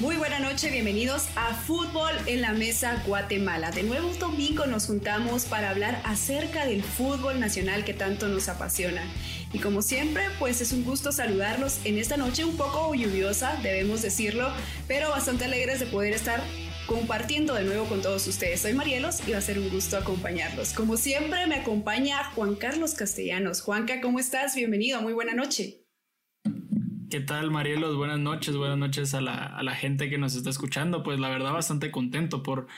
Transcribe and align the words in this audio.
Muy 0.00 0.16
buena 0.16 0.38
noche, 0.38 0.70
bienvenidos 0.70 1.26
a 1.36 1.52
Fútbol 1.52 2.10
en 2.24 2.40
la 2.40 2.52
Mesa 2.52 3.02
Guatemala. 3.06 3.70
De 3.70 3.82
nuevo 3.82 4.08
un 4.08 4.18
domingo 4.18 4.64
nos 4.64 4.86
juntamos 4.86 5.44
para 5.44 5.68
hablar 5.68 6.00
acerca 6.06 6.64
del 6.64 6.82
fútbol 6.82 7.38
nacional 7.38 7.84
que 7.84 7.92
tanto 7.92 8.26
nos 8.26 8.48
apasiona. 8.48 9.02
Y 9.52 9.58
como 9.58 9.82
siempre, 9.82 10.22
pues 10.38 10.62
es 10.62 10.72
un 10.72 10.84
gusto 10.84 11.12
saludarlos 11.12 11.80
en 11.84 11.98
esta 11.98 12.16
noche 12.16 12.46
un 12.46 12.56
poco 12.56 12.94
lluviosa, 12.94 13.58
debemos 13.62 14.00
decirlo, 14.00 14.50
pero 14.88 15.10
bastante 15.10 15.44
alegres 15.44 15.80
de 15.80 15.86
poder 15.86 16.14
estar 16.14 16.40
compartiendo 16.86 17.52
de 17.52 17.64
nuevo 17.64 17.84
con 17.84 18.00
todos 18.00 18.26
ustedes. 18.26 18.62
Soy 18.62 18.72
Marielos 18.72 19.20
y 19.28 19.32
va 19.32 19.38
a 19.38 19.42
ser 19.42 19.58
un 19.58 19.68
gusto 19.68 19.98
acompañarlos. 19.98 20.72
Como 20.72 20.96
siempre, 20.96 21.46
me 21.46 21.56
acompaña 21.56 22.24
Juan 22.34 22.54
Carlos 22.54 22.94
Castellanos. 22.94 23.60
Juanca, 23.60 24.00
¿cómo 24.00 24.18
estás? 24.18 24.54
Bienvenido, 24.54 25.02
muy 25.02 25.12
buena 25.12 25.34
noche. 25.34 25.79
¿Qué 27.10 27.18
tal, 27.18 27.50
Marielos? 27.50 27.96
Buenas 27.96 28.20
noches, 28.20 28.56
buenas 28.56 28.78
noches 28.78 29.14
a 29.14 29.20
la, 29.20 29.74
gente 29.74 30.08
que 30.08 30.16
nos 30.16 30.36
está 30.36 30.48
escuchando. 30.48 31.02
Pues 31.02 31.18
la 31.18 31.28
verdad, 31.28 31.52
bastante 31.52 31.90
contento 31.90 32.44
por 32.44 32.68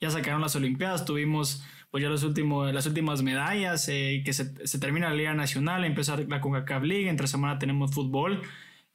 ya 0.00 0.10
sacaron 0.10 0.40
las 0.40 0.56
Olimpiadas, 0.56 1.04
tuvimos 1.04 1.64
pues 1.92 2.02
ya 2.02 2.08
los 2.08 2.24
últimos, 2.24 2.74
las 2.74 2.86
últimas 2.86 3.22
medallas, 3.22 3.88
eh, 3.88 4.22
que 4.24 4.32
se, 4.32 4.46
termina 4.80 5.08
la 5.10 5.14
Liga 5.14 5.34
Nacional, 5.34 5.84
empieza 5.84 6.16
la 6.16 6.40
CONCACAF 6.40 6.82
League, 6.82 7.08
entre 7.08 7.28
semana 7.28 7.60
tenemos 7.60 7.92
fútbol. 7.92 8.42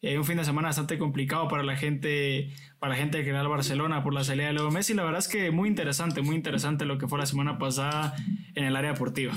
Eh, 0.01 0.17
un 0.17 0.25
fin 0.25 0.37
de 0.37 0.43
semana 0.43 0.67
bastante 0.67 0.97
complicado 0.97 1.47
para 1.47 1.63
la 1.63 1.77
gente, 1.77 2.51
para 2.79 2.93
la 2.93 2.99
gente 2.99 3.19
de 3.19 3.23
General 3.23 3.47
Barcelona 3.47 4.03
por 4.03 4.13
la 4.13 4.25
salida 4.25 4.47
de 4.47 4.53
Leo 4.53 4.71
Messi. 4.71 4.93
La 4.93 5.03
verdad 5.03 5.19
es 5.19 5.29
que 5.29 5.51
muy 5.51 5.69
interesante, 5.69 6.21
muy 6.21 6.35
interesante 6.35 6.83
lo 6.85 6.97
que 6.97 7.07
fue 7.07 7.17
la 7.17 7.25
semana 7.25 7.57
pasada 7.57 8.13
en 8.55 8.65
el 8.65 8.75
área 8.75 8.91
deportiva. 8.91 9.33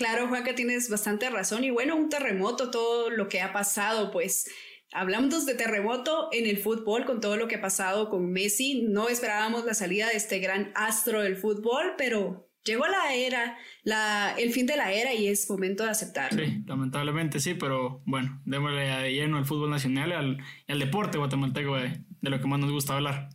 Claro, 0.00 0.28
Juanca, 0.28 0.54
tienes 0.54 0.88
bastante 0.88 1.28
razón. 1.28 1.62
Y 1.62 1.68
bueno, 1.68 1.94
un 1.94 2.08
terremoto, 2.08 2.70
todo 2.70 3.10
lo 3.10 3.28
que 3.28 3.42
ha 3.42 3.52
pasado, 3.52 4.10
pues 4.10 4.50
hablamos 4.94 5.44
de 5.44 5.54
terremoto 5.54 6.30
en 6.32 6.46
el 6.46 6.56
fútbol 6.56 7.04
con 7.04 7.20
todo 7.20 7.36
lo 7.36 7.48
que 7.48 7.56
ha 7.56 7.60
pasado 7.60 8.08
con 8.08 8.32
Messi. 8.32 8.80
No 8.88 9.10
esperábamos 9.10 9.66
la 9.66 9.74
salida 9.74 10.08
de 10.08 10.16
este 10.16 10.38
gran 10.38 10.72
astro 10.74 11.20
del 11.20 11.36
fútbol, 11.36 11.96
pero 11.98 12.48
llegó 12.64 12.86
la 12.86 13.12
era, 13.12 13.58
la, 13.82 14.34
el 14.38 14.54
fin 14.54 14.64
de 14.64 14.78
la 14.78 14.90
era 14.90 15.12
y 15.12 15.28
es 15.28 15.50
momento 15.50 15.84
de 15.84 15.90
aceptarlo. 15.90 16.42
Sí, 16.42 16.62
lamentablemente 16.64 17.38
sí, 17.38 17.52
pero 17.52 18.00
bueno, 18.06 18.40
démosle 18.46 18.80
de 18.80 19.12
lleno 19.12 19.36
al 19.36 19.44
fútbol 19.44 19.68
nacional 19.68 20.38
y 20.66 20.72
al, 20.72 20.78
deporte 20.78 21.18
guatemalteco 21.18 21.76
de 21.76 22.00
lo 22.22 22.40
que 22.40 22.48
más 22.48 22.58
nos 22.58 22.72
gusta 22.72 22.94
hablar. 22.96 23.28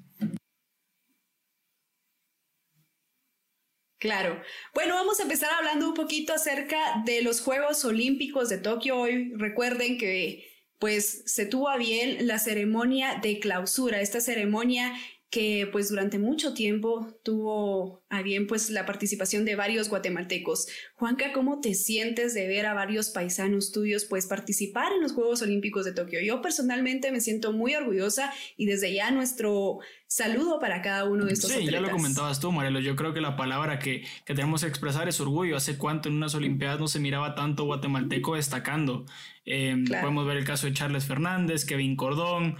Claro. 4.05 4.39
Bueno, 4.75 4.93
vamos 4.93 5.19
a 5.19 5.23
empezar 5.23 5.49
hablando 5.51 5.87
un 5.87 5.95
poquito 5.95 6.31
acerca 6.31 7.01
de 7.05 7.23
los 7.23 7.41
Juegos 7.41 7.83
Olímpicos 7.85 8.49
de 8.49 8.59
Tokio. 8.59 8.99
Hoy 8.99 9.33
recuerden 9.33 9.97
que 9.97 10.47
pues 10.77 11.23
se 11.25 11.47
tuvo 11.47 11.69
a 11.69 11.77
bien 11.77 12.27
la 12.27 12.37
ceremonia 12.37 13.15
de 13.23 13.39
clausura, 13.39 14.01
esta 14.01 14.21
ceremonia 14.21 14.93
que 15.29 15.67
pues 15.71 15.89
durante 15.89 16.19
mucho 16.19 16.53
tiempo 16.53 17.19
tuvo 17.23 18.03
a 18.09 18.21
bien 18.21 18.47
pues 18.47 18.69
la 18.69 18.85
participación 18.85 19.43
de 19.43 19.55
varios 19.55 19.89
guatemaltecos. 19.89 20.67
Juanca, 20.95 21.33
¿cómo 21.33 21.59
te 21.59 21.73
sientes 21.73 22.33
de 22.33 22.47
ver 22.47 22.65
a 22.65 22.73
varios 22.73 23.09
paisanos 23.09 23.71
tuyos 23.71 24.05
pues 24.05 24.27
participar 24.27 24.93
en 24.93 25.01
los 25.01 25.11
Juegos 25.11 25.41
Olímpicos 25.41 25.83
de 25.83 25.93
Tokio? 25.93 26.21
Yo 26.21 26.41
personalmente 26.41 27.11
me 27.11 27.19
siento 27.19 27.51
muy 27.51 27.75
orgullosa 27.75 28.31
y 28.55 28.65
desde 28.65 28.93
ya 28.93 29.11
nuestro 29.11 29.79
saludo 30.07 30.59
para 30.59 30.81
cada 30.81 31.03
uno 31.05 31.25
de 31.25 31.33
estos 31.33 31.51
Sí, 31.51 31.65
ya 31.65 31.81
lo 31.81 31.91
comentabas 31.91 32.39
tú, 32.39 32.51
Marelo. 32.51 32.79
Yo 32.79 32.95
creo 32.95 33.13
que 33.13 33.21
la 33.21 33.35
palabra 33.35 33.79
que, 33.79 34.05
que 34.25 34.35
tenemos 34.35 34.61
que 34.61 34.67
expresar 34.67 35.09
es 35.09 35.19
orgullo. 35.19 35.57
Hace 35.57 35.77
cuánto 35.77 36.07
en 36.07 36.15
unas 36.15 36.35
Olimpiadas 36.35 36.79
no 36.79 36.87
se 36.87 36.99
miraba 36.99 37.35
tanto 37.35 37.65
guatemalteco 37.65 38.35
destacando. 38.35 39.05
Em, 39.45 39.85
podemos 39.85 40.25
ver 40.25 40.37
el 40.37 40.45
caso 40.45 40.67
de 40.67 40.73
Charles 40.73 41.05
Fernández, 41.05 41.65
Kevin 41.65 41.95
Cordón, 41.95 42.57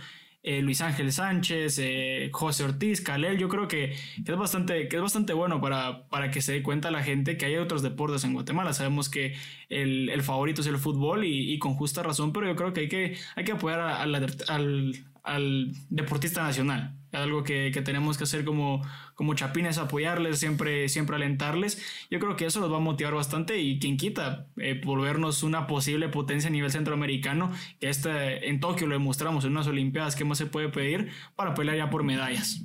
eh, 0.47 0.61
Luis 0.61 0.79
Ángel 0.81 1.11
Sánchez, 1.11 1.79
eh, 1.79 2.29
José 2.31 2.65
Ortiz, 2.65 3.01
Calel, 3.01 3.39
yo 3.39 3.49
creo 3.49 3.67
que, 3.67 3.93
es 3.93 4.37
bastante, 4.37 4.87
que 4.87 4.95
es 4.97 5.01
bastante 5.01 5.33
bueno 5.33 5.59
para, 5.59 6.07
para 6.07 6.29
que 6.29 6.39
se 6.39 6.53
dé 6.53 6.61
cuenta 6.61 6.91
la 6.91 7.01
gente 7.01 7.35
que 7.35 7.47
hay 7.47 7.57
otros 7.57 7.81
deportes 7.81 8.23
en 8.25 8.33
Guatemala. 8.33 8.71
Sabemos 8.73 9.09
que 9.09 9.35
el, 9.69 10.21
favorito 10.21 10.61
es 10.61 10.67
el 10.67 10.77
fútbol 10.77 11.25
y, 11.25 11.57
con 11.57 11.73
justa 11.73 12.03
razón, 12.03 12.31
pero 12.31 12.45
yo 12.45 12.55
creo 12.55 12.73
que 12.73 12.81
hay 12.81 12.89
que, 12.89 13.17
hay 13.35 13.43
que 13.43 13.53
apoyar 13.53 13.79
al, 13.79 14.95
al 15.23 15.71
deportista 15.89 16.43
nacional 16.43 16.93
algo 17.15 17.43
que, 17.43 17.71
tenemos 17.83 18.17
que 18.17 18.25
hacer 18.25 18.45
como, 18.45 18.81
como 19.15 19.33
chapines, 19.33 19.77
apoyarles, 19.77 20.39
siempre, 20.39 20.89
siempre 20.89 21.15
alentarles. 21.15 21.81
Yo 22.09 22.19
creo 22.19 22.35
que 22.35 22.45
eso 22.45 22.59
los 22.59 22.71
va 22.71 22.77
a 22.77 22.81
motivar 22.81 23.13
bastante 23.13 23.59
y 23.59 23.79
quien 23.79 23.97
quita 23.97 24.47
eh, 24.57 24.81
volvernos 24.83 25.43
una 25.43 25.67
posible 25.67 26.09
potencia 26.09 26.49
a 26.49 26.51
nivel 26.51 26.71
centroamericano, 26.71 27.51
que 27.79 27.89
este, 27.89 28.49
en 28.49 28.59
Tokio 28.59 28.87
lo 28.87 28.93
demostramos 28.93 29.45
en 29.45 29.51
unas 29.51 29.67
Olimpiadas, 29.67 30.15
¿qué 30.15 30.25
más 30.25 30.37
se 30.37 30.45
puede 30.45 30.69
pedir 30.69 31.11
para 31.35 31.53
pelear 31.53 31.77
ya 31.77 31.89
por 31.89 32.03
medallas? 32.03 32.61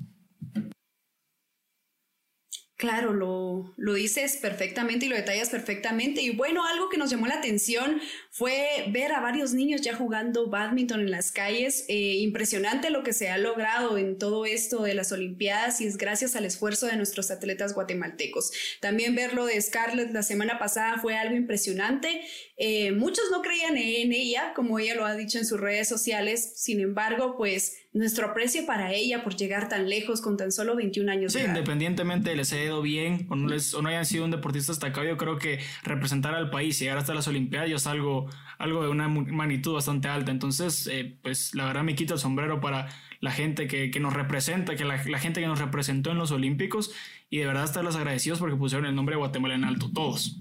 Claro, 2.81 3.13
lo, 3.13 3.75
lo, 3.77 3.93
dices 3.93 4.39
perfectamente 4.39 5.05
y 5.05 5.11
lo 5.11 5.15
detallas 5.15 5.51
perfectamente. 5.51 6.23
Y 6.23 6.31
bueno, 6.31 6.65
algo 6.65 6.89
que 6.89 6.97
nos 6.97 7.11
llamó 7.11 7.27
la 7.27 7.35
atención 7.35 8.01
fue 8.33 8.87
ver 8.93 9.13
a 9.13 9.21
varios 9.21 9.53
niños 9.55 9.81
ya 9.81 9.97
jugando 9.97 10.49
badminton 10.49 11.01
en 11.01 11.11
las 11.11 11.33
calles. 11.33 11.85
Eh, 11.89 12.19
impresionante 12.21 12.91
lo 12.91 13.03
que 13.03 13.13
se 13.13 13.29
ha 13.29 13.39
logrado 13.39 13.99
en 13.99 14.19
todo 14.19 14.47
esto 14.47 14.85
de 14.85 14.95
las 14.95 15.11
Olimpiadas 15.11 15.81
y 15.81 15.87
es 15.87 15.97
gracias 15.97 16.37
al 16.37 16.45
esfuerzo 16.45 16.87
de 16.87 16.97
nuestros 16.97 17.33
atletas 17.33 17.75
guatemaltecos. 17.75 18.53
También 18.81 19.17
verlo 19.17 19.47
de 19.47 19.61
Scarlett 19.61 20.13
la 20.13 20.23
semana 20.23 20.61
pasada 20.61 20.99
fue 20.99 21.17
algo 21.17 21.35
impresionante. 21.35 22.23
Eh, 22.57 22.93
muchos 22.93 23.25
no 23.33 23.43
creían 23.43 23.77
en 23.77 24.13
ella, 24.13 24.53
como 24.55 24.79
ella 24.79 24.95
lo 24.95 25.05
ha 25.05 25.17
dicho 25.17 25.39
en 25.39 25.45
sus 25.45 25.59
redes 25.59 25.89
sociales. 25.89 26.53
Sin 26.57 26.81
embargo, 26.81 27.37
pues 27.37 27.81
nuestro 27.93 28.27
aprecio 28.27 28.67
para 28.67 28.93
ella 28.93 29.25
por 29.25 29.35
llegar 29.35 29.69
tan 29.69 29.89
lejos 29.89 30.21
con 30.21 30.37
tan 30.37 30.53
solo 30.53 30.77
21 30.77 31.11
años. 31.11 31.33
Sí, 31.33 31.41
independientemente 31.41 32.37
les 32.37 32.53
haya 32.53 32.65
ido 32.65 32.83
bien 32.83 33.27
o 33.31 33.37
no, 33.37 33.49
les, 33.49 33.75
o 33.75 33.83
no 33.83 33.89
hayan 33.89 34.07
sido 34.07 34.25
un 34.25 34.31
deportista 34.31 34.73
destacado, 34.73 35.05
yo 35.07 35.17
creo 35.17 35.39
que 35.39 35.59
representar 35.83 36.35
al 36.35 36.51
país 36.51 36.81
y 36.81 36.85
llegar 36.85 36.99
hasta 36.99 37.15
las 37.15 37.27
Olimpiadas 37.27 37.71
es 37.71 37.87
algo, 37.87 38.20
algo 38.59 38.83
de 38.83 38.89
una 38.89 39.09
magnitud 39.09 39.75
bastante 39.75 40.09
alta. 40.09 40.31
Entonces, 40.31 40.87
eh, 40.87 41.19
pues 41.23 41.55
la 41.55 41.65
verdad 41.67 41.83
me 41.83 41.95
quito 41.95 42.15
el 42.15 42.21
sombrero 42.21 42.61
para 42.61 42.89
la 43.21 43.31
gente 43.31 43.67
que, 43.69 44.01
nos 44.01 44.13
representa, 44.13 44.77
que 44.77 44.85
la, 44.85 45.03
la, 45.05 45.19
gente 45.19 45.41
que 45.41 45.47
nos 45.47 45.59
representó 45.59 46.11
en 46.11 46.19
los 46.19 46.31
Olímpicos 46.31 46.93
y 47.29 47.39
de 47.39 47.47
verdad 47.47 47.65
estarles 47.65 47.97
agradecidos 47.97 48.39
porque 48.39 48.57
pusieron 48.57 48.87
el 48.87 48.95
nombre 48.95 49.15
de 49.15 49.19
Guatemala 49.19 49.55
en 49.55 49.65
alto, 49.65 49.91
todos. 49.93 50.41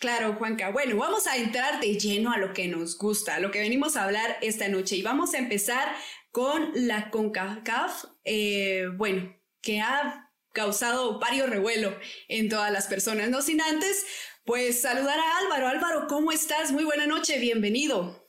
Claro, 0.00 0.34
Juanca. 0.36 0.70
Bueno, 0.70 0.96
vamos 0.96 1.26
a 1.26 1.36
entrar 1.36 1.78
de 1.78 1.98
lleno 1.98 2.32
a 2.32 2.38
lo 2.38 2.54
que 2.54 2.68
nos 2.68 2.96
gusta, 2.96 3.34
a 3.34 3.40
lo 3.40 3.50
que 3.50 3.60
venimos 3.60 3.96
a 3.96 4.04
hablar 4.04 4.38
esta 4.40 4.66
noche. 4.66 4.96
Y 4.96 5.02
vamos 5.02 5.34
a 5.34 5.38
empezar 5.38 5.94
con 6.30 6.70
la 6.74 7.10
CONCACAF, 7.10 8.04
eh, 8.24 8.86
bueno, 8.96 9.36
que 9.60 9.82
ha 9.82 10.30
causado 10.54 11.18
varios 11.18 11.50
revuelo 11.50 11.94
en 12.28 12.48
todas 12.48 12.72
las 12.72 12.86
personas. 12.86 13.28
No 13.28 13.42
sin 13.42 13.60
antes, 13.60 14.06
pues 14.44 14.82
saludar 14.82 15.18
a 15.18 15.38
Álvaro. 15.38 15.68
Álvaro, 15.68 16.06
¿cómo 16.08 16.32
estás? 16.32 16.72
Muy 16.72 16.84
buena 16.84 17.06
noche, 17.06 17.38
bienvenido. 17.38 18.26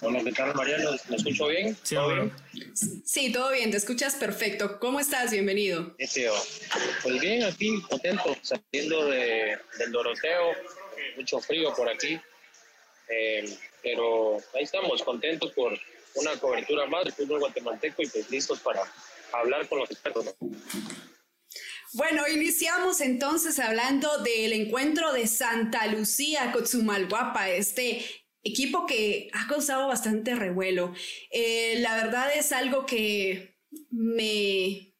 Hola, 0.00 0.22
¿qué 0.22 0.32
tal, 0.32 0.54
Mariano? 0.54 0.90
¿Me 1.08 1.16
escucho 1.16 1.46
bien? 1.46 1.76
Sí, 1.82 1.94
¿Todo 1.94 2.08
bien? 2.08 2.32
Sí, 3.06 3.32
todo 3.32 3.50
bien, 3.52 3.70
te 3.70 3.76
escuchas 3.76 4.16
perfecto. 4.16 4.78
¿Cómo 4.78 5.00
estás? 5.00 5.30
Bienvenido. 5.30 5.94
Pues 7.02 7.20
bien, 7.20 7.44
aquí 7.44 7.80
contento, 7.88 8.36
saliendo 8.42 9.06
de, 9.06 9.58
del 9.78 9.92
Doroteo, 9.92 10.52
mucho 11.16 11.40
frío 11.40 11.72
por 11.74 11.88
aquí, 11.88 12.20
eh, 13.08 13.56
pero 13.82 14.38
ahí 14.54 14.64
estamos, 14.64 15.02
contentos 15.02 15.52
por 15.52 15.78
una 16.16 16.36
cobertura 16.38 16.86
más 16.86 17.04
del 17.04 17.12
fútbol 17.14 17.40
guatemalteco 17.40 18.02
y 18.02 18.08
pues 18.08 18.30
listos 18.30 18.60
para 18.60 18.82
hablar 19.32 19.68
con 19.68 19.78
los 19.78 19.90
expertos. 19.90 20.34
Bueno, 21.94 22.24
iniciamos 22.26 23.00
entonces 23.00 23.60
hablando 23.60 24.18
del 24.18 24.52
encuentro 24.52 25.12
de 25.12 25.28
Santa 25.28 25.86
Lucía 25.86 26.50
Cotzumalguapa, 26.50 27.50
este 27.50 28.04
equipo 28.42 28.84
que 28.84 29.28
ha 29.32 29.46
causado 29.46 29.86
bastante 29.86 30.34
revuelo. 30.34 30.92
Eh, 31.30 31.76
la 31.78 31.94
verdad 31.94 32.34
es 32.34 32.50
algo 32.50 32.84
que 32.84 33.60
me, 33.90 34.92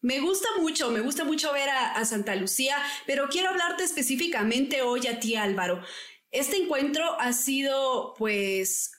me 0.00 0.20
gusta 0.20 0.48
mucho, 0.58 0.90
me 0.90 1.00
gusta 1.00 1.24
mucho 1.24 1.52
ver 1.52 1.68
a, 1.68 2.02
Santa 2.06 2.34
Lucía, 2.36 2.78
pero 3.06 3.28
quiero 3.28 3.50
hablarte 3.50 3.84
específicamente 3.84 4.80
hoy 4.80 5.06
a 5.08 5.20
ti, 5.20 5.36
Álvaro. 5.36 5.82
Este 6.30 6.56
encuentro 6.56 7.20
ha 7.20 7.34
sido, 7.34 8.14
pues, 8.16 8.92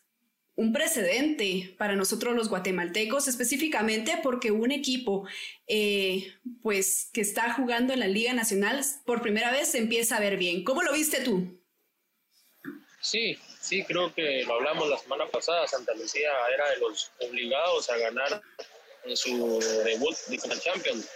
un 0.59 0.73
precedente 0.73 1.73
para 1.77 1.95
nosotros 1.95 2.35
los 2.35 2.49
guatemaltecos, 2.49 3.29
específicamente 3.29 4.19
porque 4.21 4.51
un 4.51 4.73
equipo, 4.73 5.25
eh, 5.67 6.33
pues, 6.61 7.09
que 7.13 7.21
está 7.21 7.53
jugando 7.53 7.93
en 7.93 8.01
la 8.01 8.07
Liga 8.07 8.33
Nacional 8.33 8.83
por 9.05 9.21
primera 9.21 9.51
vez 9.51 9.69
se 9.69 9.77
empieza 9.77 10.17
a 10.17 10.19
ver 10.19 10.35
bien. 10.35 10.65
¿Cómo 10.65 10.81
lo 10.83 10.91
viste 10.91 11.21
tú? 11.21 11.57
Sí, 13.01 13.37
sí, 13.61 13.85
creo 13.85 14.13
que 14.13 14.43
lo 14.43 14.55
hablamos 14.55 14.89
la 14.89 14.97
semana 14.97 15.25
pasada. 15.27 15.65
Santa 15.65 15.93
Lucía 15.93 16.29
era 16.53 16.69
de 16.71 16.79
los 16.79 17.09
obligados 17.21 17.89
a 17.89 17.97
ganar 17.97 18.41
en 19.05 19.15
su 19.15 19.61
debut 19.85 20.17
de 20.27 20.59
Champions. 20.59 21.07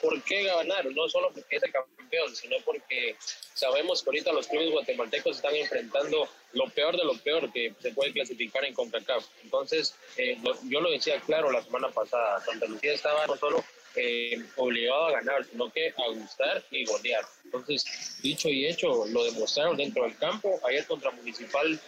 Por 0.00 0.22
qué 0.22 0.44
ganar, 0.44 0.84
no 0.86 1.08
solo 1.08 1.30
porque 1.32 1.56
es 1.56 1.62
el 1.62 1.72
campeón, 1.72 2.34
sino 2.34 2.56
porque 2.64 3.16
sabemos 3.54 4.02
que 4.02 4.10
ahorita 4.10 4.32
los 4.32 4.46
clubes 4.46 4.70
guatemaltecos 4.70 5.36
están 5.36 5.54
enfrentando 5.54 6.28
lo 6.52 6.68
peor 6.70 6.96
de 6.96 7.04
lo 7.04 7.16
peor 7.18 7.52
que 7.52 7.74
se 7.80 7.92
puede 7.92 8.12
clasificar 8.12 8.64
en 8.64 8.74
CONCACAF. 8.74 9.24
Entonces, 9.42 9.94
eh, 10.16 10.38
yo 10.68 10.80
lo 10.80 10.90
decía 10.90 11.20
claro 11.20 11.50
la 11.50 11.62
semana 11.62 11.88
pasada, 11.90 12.40
Santa 12.40 12.66
Lucía 12.66 12.92
estaba 12.92 13.26
no 13.26 13.36
solo 13.36 13.64
eh, 13.96 14.42
obligado 14.56 15.06
a 15.06 15.12
ganar, 15.12 15.44
sino 15.44 15.72
que 15.72 15.88
a 15.96 16.08
gustar 16.08 16.64
y 16.70 16.84
golear. 16.84 17.24
Entonces, 17.44 17.84
dicho 18.22 18.48
y 18.48 18.66
hecho, 18.66 19.06
lo 19.06 19.24
demostraron 19.24 19.76
dentro 19.76 20.02
del 20.02 20.16
campo. 20.18 20.60
Ayer 20.66 20.84
contra 20.86 21.10
Municipal 21.12 21.78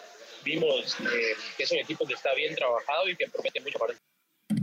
vimos 0.44 0.96
eh, 1.00 1.34
que 1.56 1.64
es 1.64 1.72
un 1.72 1.78
equipo 1.78 2.06
que 2.06 2.14
está 2.14 2.32
bien 2.34 2.54
trabajado 2.54 3.08
y 3.08 3.16
que 3.16 3.28
promete 3.28 3.60
mucho 3.60 3.78
para 3.78 3.94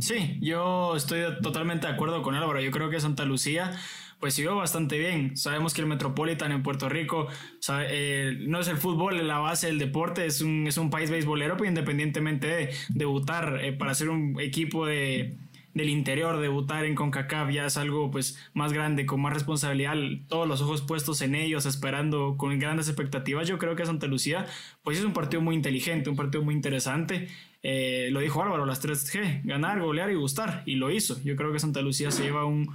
Sí, 0.03 0.37
yo 0.41 0.97
estoy 0.97 1.21
totalmente 1.41 1.87
de 1.87 1.93
acuerdo 1.93 2.21
con 2.23 2.35
Álvaro. 2.35 2.59
Yo 2.59 2.71
creo 2.71 2.89
que 2.89 2.99
Santa 2.99 3.23
Lucía 3.23 3.71
pues 4.19 4.33
siguió 4.33 4.53
bastante 4.53 4.97
bien. 4.97 5.37
Sabemos 5.37 5.73
que 5.73 5.79
el 5.79 5.87
Metropolitan 5.87 6.51
en 6.51 6.61
Puerto 6.61 6.89
Rico 6.89 7.27
eh, 7.69 8.35
no 8.41 8.59
es 8.59 8.67
el 8.67 8.75
fútbol 8.75 9.25
la 9.25 9.37
base 9.37 9.67
del 9.67 9.79
deporte, 9.79 10.25
es 10.25 10.41
un, 10.41 10.67
es 10.67 10.77
un 10.77 10.89
país 10.89 11.09
beisbolero, 11.09 11.55
pero 11.55 11.69
independientemente 11.69 12.47
de 12.47 12.69
debutar 12.89 13.59
eh, 13.63 13.71
para 13.71 13.95
ser 13.95 14.09
un 14.09 14.41
equipo 14.41 14.85
de, 14.85 15.37
del 15.73 15.89
interior, 15.89 16.39
debutar 16.39 16.85
en 16.85 16.95
CONCACAF 16.95 17.51
ya 17.51 17.65
es 17.65 17.77
algo 17.77 18.11
pues 18.11 18.37
más 18.53 18.73
grande, 18.73 19.05
con 19.05 19.21
más 19.21 19.33
responsabilidad, 19.33 19.95
todos 20.27 20.47
los 20.47 20.61
ojos 20.61 20.81
puestos 20.81 21.21
en 21.21 21.35
ellos, 21.35 21.65
esperando 21.65 22.35
con 22.37 22.57
grandes 22.59 22.87
expectativas. 22.87 23.47
Yo 23.47 23.57
creo 23.57 23.75
que 23.75 23.85
Santa 23.85 24.07
Lucía 24.07 24.45
pues 24.83 24.99
es 24.99 25.05
un 25.05 25.13
partido 25.13 25.41
muy 25.41 25.55
inteligente, 25.55 26.09
un 26.09 26.15
partido 26.15 26.43
muy 26.43 26.53
interesante. 26.53 27.27
Eh, 27.63 28.09
lo 28.11 28.19
dijo 28.19 28.43
Álvaro, 28.43 28.65
las 28.65 28.83
3G, 28.83 29.41
ganar, 29.45 29.79
golear 29.79 30.11
y 30.11 30.15
gustar, 30.15 30.63
y 30.65 30.75
lo 30.75 30.91
hizo. 30.91 31.21
Yo 31.23 31.35
creo 31.35 31.51
que 31.51 31.59
Santa 31.59 31.81
Lucía 31.81 32.11
se 32.11 32.23
lleva 32.23 32.45
un, 32.45 32.69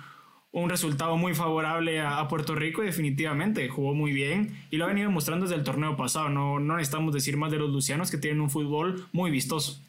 un 0.51 0.71
resultado 0.71 1.17
muy 1.17 1.35
favorable 1.35 2.01
a, 2.01 2.27
Puerto 2.27 2.55
Rico 2.55 2.83
y 2.83 2.87
definitivamente 2.87 3.69
jugó 3.69 3.95
muy 3.95 4.13
bien 4.13 4.57
y 4.71 4.77
lo 4.77 4.87
ha 4.87 4.89
venido 4.89 5.11
mostrando 5.11 5.45
desde 5.45 5.57
el 5.57 5.65
torneo 5.65 5.97
pasado. 5.97 6.31
No, 6.31 6.59
no 6.59 6.77
necesitamos 6.77 7.15
decir 7.15 7.37
más 7.37 7.53
de 7.53 7.59
los 7.59 7.71
lucianos 7.71 8.11
que 8.11 8.19
tienen 8.19 8.41
un 8.41 8.51
fútbol 8.51 9.07
muy 9.13 9.31
vistoso 9.31 9.83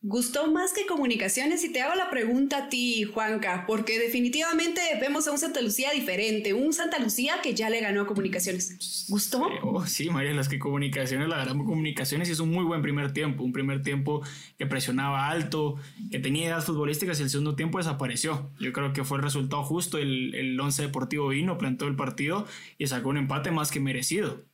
gustó 0.00 0.50
más 0.50 0.72
que 0.72 0.86
comunicaciones 0.86 1.64
y 1.64 1.72
te 1.72 1.80
hago 1.80 1.96
la 1.96 2.08
pregunta 2.08 2.58
a 2.58 2.68
ti, 2.68 3.02
Juanca, 3.02 3.64
porque 3.66 3.98
definitivamente 3.98 4.80
vemos 5.00 5.26
a 5.26 5.32
un 5.32 5.38
Santa 5.38 5.60
Lucía 5.60 5.90
diferente, 5.92 6.54
un 6.54 6.72
Santa 6.72 7.00
Lucía 7.00 7.40
que 7.42 7.54
ya 7.54 7.68
le 7.68 7.80
ganó 7.80 8.02
a 8.02 8.06
comunicaciones. 8.06 9.06
¿Gustó? 9.08 9.48
Oh, 9.62 9.84
sí, 9.86 10.08
María, 10.08 10.32
las 10.34 10.48
que 10.48 10.60
comunicaciones, 10.60 11.28
la 11.28 11.38
ganamos 11.38 11.66
comunicaciones 11.66 12.28
y 12.28 12.32
es 12.32 12.40
un 12.40 12.50
muy 12.50 12.64
buen 12.64 12.80
primer 12.80 13.12
tiempo, 13.12 13.42
un 13.42 13.52
primer 13.52 13.82
tiempo 13.82 14.22
que 14.56 14.66
presionaba 14.66 15.28
alto, 15.28 15.76
que 16.10 16.20
tenía 16.20 16.44
ideas 16.44 16.64
futbolísticas 16.64 17.18
y 17.18 17.24
el 17.24 17.30
segundo 17.30 17.56
tiempo 17.56 17.78
desapareció. 17.78 18.52
Yo 18.60 18.72
creo 18.72 18.92
que 18.92 19.02
fue 19.02 19.18
el 19.18 19.24
resultado 19.24 19.64
justo, 19.64 19.98
el, 19.98 20.34
el 20.36 20.60
once 20.60 20.82
deportivo 20.82 21.28
vino, 21.28 21.58
plantó 21.58 21.88
el 21.88 21.96
partido 21.96 22.46
y 22.78 22.86
sacó 22.86 23.08
un 23.08 23.16
empate 23.16 23.50
más 23.50 23.72
que 23.72 23.80
merecido. 23.80 24.44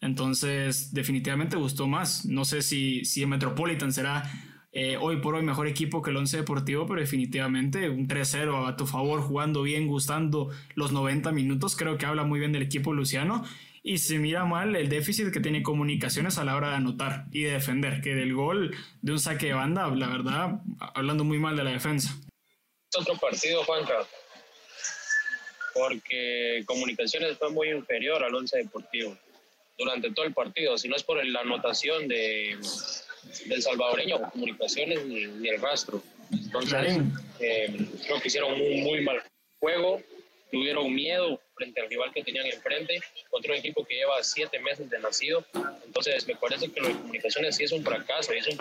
Entonces, 0.00 0.92
definitivamente 0.92 1.56
gustó 1.56 1.88
más. 1.88 2.26
No 2.26 2.44
sé 2.44 2.62
si, 2.62 3.04
si 3.04 3.22
el 3.22 3.28
Metropolitan 3.28 3.92
será 3.92 4.30
eh, 4.78 4.98
hoy 4.98 5.16
por 5.22 5.34
hoy 5.34 5.42
mejor 5.42 5.66
equipo 5.68 6.02
que 6.02 6.10
el 6.10 6.18
Once 6.18 6.36
Deportivo, 6.36 6.86
pero 6.86 7.00
definitivamente 7.00 7.88
un 7.88 8.06
3-0 8.06 8.68
a 8.68 8.76
tu 8.76 8.86
favor, 8.86 9.22
jugando 9.22 9.62
bien, 9.62 9.86
gustando 9.86 10.50
los 10.74 10.92
90 10.92 11.32
minutos, 11.32 11.76
creo 11.76 11.96
que 11.96 12.04
habla 12.04 12.24
muy 12.24 12.40
bien 12.40 12.52
del 12.52 12.60
equipo 12.60 12.92
luciano. 12.92 13.42
Y 13.82 13.96
se 13.96 14.18
mira 14.18 14.44
mal 14.44 14.76
el 14.76 14.90
déficit 14.90 15.32
que 15.32 15.40
tiene 15.40 15.62
comunicaciones 15.62 16.36
a 16.36 16.44
la 16.44 16.56
hora 16.56 16.68
de 16.68 16.74
anotar 16.74 17.24
y 17.32 17.44
de 17.44 17.52
defender, 17.52 18.02
que 18.02 18.14
del 18.14 18.34
gol 18.34 18.76
de 19.00 19.12
un 19.12 19.18
saque 19.18 19.46
de 19.46 19.54
banda, 19.54 19.88
la 19.88 20.08
verdad, 20.08 20.60
hablando 20.94 21.24
muy 21.24 21.38
mal 21.38 21.56
de 21.56 21.64
la 21.64 21.70
defensa. 21.70 22.14
Otro 22.98 23.16
partido, 23.16 23.64
Juanca, 23.64 24.06
porque 25.72 26.64
Comunicaciones 26.66 27.38
fue 27.38 27.50
muy 27.50 27.70
inferior 27.70 28.22
al 28.22 28.34
Once 28.34 28.58
Deportivo 28.58 29.16
durante 29.78 30.10
todo 30.12 30.26
el 30.26 30.34
partido, 30.34 30.76
si 30.76 30.86
no 30.86 30.96
es 30.96 31.02
por 31.02 31.24
la 31.24 31.40
anotación 31.40 32.08
de 32.08 32.58
del 33.46 33.62
salvadoreño, 33.62 34.30
comunicaciones 34.30 35.04
ni, 35.04 35.48
el 35.48 35.60
rastro. 35.60 36.02
Entonces, 36.32 36.98
eh, 37.40 37.88
creo 38.04 38.20
que 38.20 38.28
hicieron 38.28 38.60
un 38.60 38.82
muy 38.82 39.00
mal 39.02 39.22
juego, 39.60 40.02
tuvieron 40.50 40.92
miedo 40.94 41.40
frente 41.54 41.80
al 41.80 41.88
rival 41.88 42.12
que 42.12 42.22
tenían 42.22 42.46
enfrente, 42.46 43.00
contra 43.30 43.52
un 43.52 43.58
equipo 43.58 43.84
que 43.84 43.94
lleva 43.94 44.22
siete 44.22 44.58
meses 44.60 44.90
de 44.90 44.98
nacido. 44.98 45.44
Entonces, 45.84 46.26
me 46.26 46.36
parece 46.36 46.70
que 46.70 46.80
lo 46.80 46.88
de 46.88 46.94
comunicaciones 46.94 47.56
sí 47.56 47.64
es 47.64 47.72
un 47.72 47.84
fracaso, 47.84 48.34
y 48.34 48.38
es 48.38 48.48
un 48.48 48.60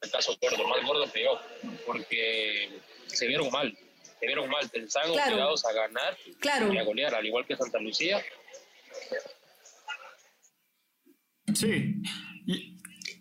fracaso 0.00 0.36
gordo, 0.40 0.68
más 0.68 0.84
gordo 0.84 1.12
que 1.12 1.24
yo, 1.24 1.40
porque 1.86 2.68
se 3.06 3.26
vieron 3.26 3.50
mal, 3.50 3.76
se 4.20 4.26
vieron 4.26 4.48
mal, 4.50 4.68
pensaban 4.68 5.10
obligados 5.10 5.64
a 5.64 5.72
ganar 5.72 6.16
y 6.26 6.78
a 6.78 6.82
golear, 6.82 7.14
al 7.14 7.26
igual 7.26 7.46
que 7.46 7.56
Santa 7.56 7.78
Lucía. 7.78 8.22
Sí, 11.54 11.94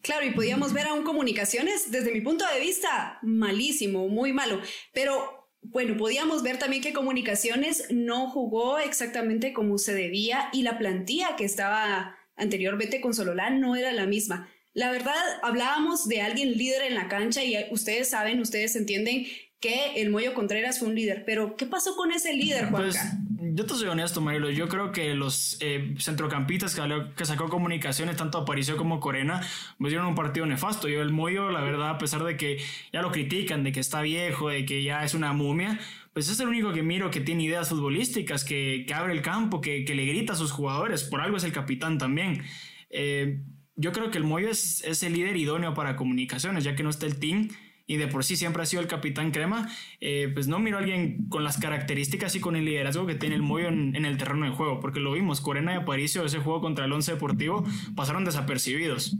Claro, 0.03 0.25
y 0.25 0.31
podíamos 0.31 0.73
ver 0.73 0.87
aún 0.87 1.03
comunicaciones, 1.03 1.89
desde 1.89 2.11
mi 2.11 2.19
punto 2.19 2.45
de 2.53 2.59
vista, 2.59 3.19
malísimo, 3.21 4.09
muy 4.09 4.33
malo. 4.33 4.61
Pero 4.93 5.49
bueno, 5.61 5.95
podíamos 5.95 6.43
ver 6.43 6.59
también 6.59 6.83
que 6.83 6.91
comunicaciones 6.91 7.85
no 7.89 8.29
jugó 8.29 8.79
exactamente 8.79 9.53
como 9.53 9.77
se 9.77 9.93
debía 9.93 10.49
y 10.51 10.63
la 10.63 10.77
plantilla 10.77 11.37
que 11.37 11.45
estaba 11.45 12.17
anteriormente 12.35 12.99
con 12.99 13.13
Sololán 13.13 13.61
no 13.61 13.77
era 13.77 13.93
la 13.93 14.05
misma. 14.05 14.49
La 14.73 14.91
verdad, 14.91 15.15
hablábamos 15.41 16.05
de 16.09 16.21
alguien 16.21 16.51
líder 16.57 16.81
en 16.81 16.95
la 16.95 17.07
cancha 17.07 17.41
y 17.41 17.55
ustedes 17.71 18.09
saben, 18.09 18.41
ustedes 18.41 18.75
entienden 18.75 19.25
que 19.61 20.01
el 20.01 20.09
Moyo 20.09 20.33
Contreras 20.33 20.79
fue 20.79 20.89
un 20.89 20.95
líder, 20.95 21.23
pero 21.25 21.55
¿qué 21.55 21.65
pasó 21.65 21.95
con 21.95 22.11
ese 22.11 22.33
líder, 22.33 22.69
pues, 22.69 22.97
Juanca? 22.97 23.17
Yo 23.55 23.65
te 23.65 23.73
soy 23.75 23.87
honesto, 23.87 24.19
Marilo. 24.19 24.49
Yo 24.49 24.67
creo 24.67 24.91
que 24.91 25.13
los 25.13 25.57
eh, 25.59 25.93
centrocampistas 25.99 26.75
que, 26.75 26.81
que, 27.15 27.25
sacó 27.25 27.49
comunicaciones, 27.49 28.15
tanto 28.17 28.39
Aparicio 28.39 28.77
como 28.77 28.99
Corena, 28.99 29.41
pues 29.77 29.91
dieron 29.91 30.07
un 30.07 30.15
partido 30.15 30.45
nefasto. 30.45 30.87
Yo, 30.87 31.01
el 31.01 31.11
Moyo, 31.11 31.51
la 31.51 31.61
verdad, 31.61 31.89
a 31.89 31.97
pesar 31.97 32.23
de 32.23 32.35
que 32.35 32.59
ya 32.91 33.01
lo 33.01 33.11
critican, 33.11 33.63
de 33.63 33.71
que 33.71 33.79
está 33.79 34.01
viejo, 34.01 34.49
de 34.49 34.65
que 34.65 34.83
ya 34.83 35.03
es 35.03 35.13
una 35.13 35.33
momia, 35.33 35.79
pues 36.13 36.29
es 36.29 36.39
el 36.39 36.47
único 36.47 36.73
que 36.73 36.81
miro 36.81 37.11
que 37.11 37.21
tiene 37.21 37.43
ideas 37.43 37.69
futbolísticas, 37.69 38.43
que, 38.43 38.85
que 38.87 38.93
abre 38.93 39.13
el 39.13 39.21
campo, 39.21 39.61
que, 39.61 39.85
que, 39.85 39.93
le 39.93 40.05
grita 40.05 40.33
a 40.33 40.35
sus 40.35 40.51
jugadores. 40.51 41.03
Por 41.03 41.21
algo 41.21 41.37
es 41.37 41.43
el 41.43 41.51
capitán 41.51 41.97
también. 41.97 42.43
Eh, 42.89 43.41
yo 43.75 43.91
creo 43.91 44.09
que 44.09 44.17
el 44.17 44.23
Moyo 44.23 44.49
es, 44.49 44.83
es 44.83 45.03
el 45.03 45.13
líder 45.13 45.37
idóneo 45.37 45.73
para 45.73 45.95
comunicaciones, 45.95 46.63
ya 46.63 46.75
que 46.75 46.83
no 46.83 46.89
está 46.89 47.05
el 47.05 47.19
team 47.19 47.49
y 47.85 47.97
de 47.97 48.07
por 48.07 48.23
sí 48.23 48.35
siempre 48.35 48.63
ha 48.63 48.65
sido 48.65 48.81
el 48.81 48.87
capitán 48.87 49.31
crema, 49.31 49.69
eh, 49.99 50.29
pues 50.33 50.47
no 50.47 50.59
miro 50.59 50.77
a 50.77 50.79
alguien 50.79 51.27
con 51.29 51.43
las 51.43 51.57
características 51.57 52.35
y 52.35 52.39
con 52.39 52.55
el 52.55 52.65
liderazgo 52.65 53.05
que 53.05 53.15
tiene 53.15 53.35
el 53.35 53.41
Moyo 53.41 53.67
en, 53.67 54.05
el 54.05 54.17
terreno 54.17 54.45
de 54.45 54.51
juego, 54.51 54.79
porque 54.79 54.99
lo 54.99 55.11
vimos, 55.13 55.41
Corena 55.41 55.73
y 55.73 55.77
Aparicio, 55.77 56.25
ese 56.25 56.39
juego 56.39 56.61
contra 56.61 56.85
el 56.85 56.91
Once 56.91 57.11
Deportivo, 57.11 57.63
pasaron 57.95 58.23
desapercibidos. 58.25 59.15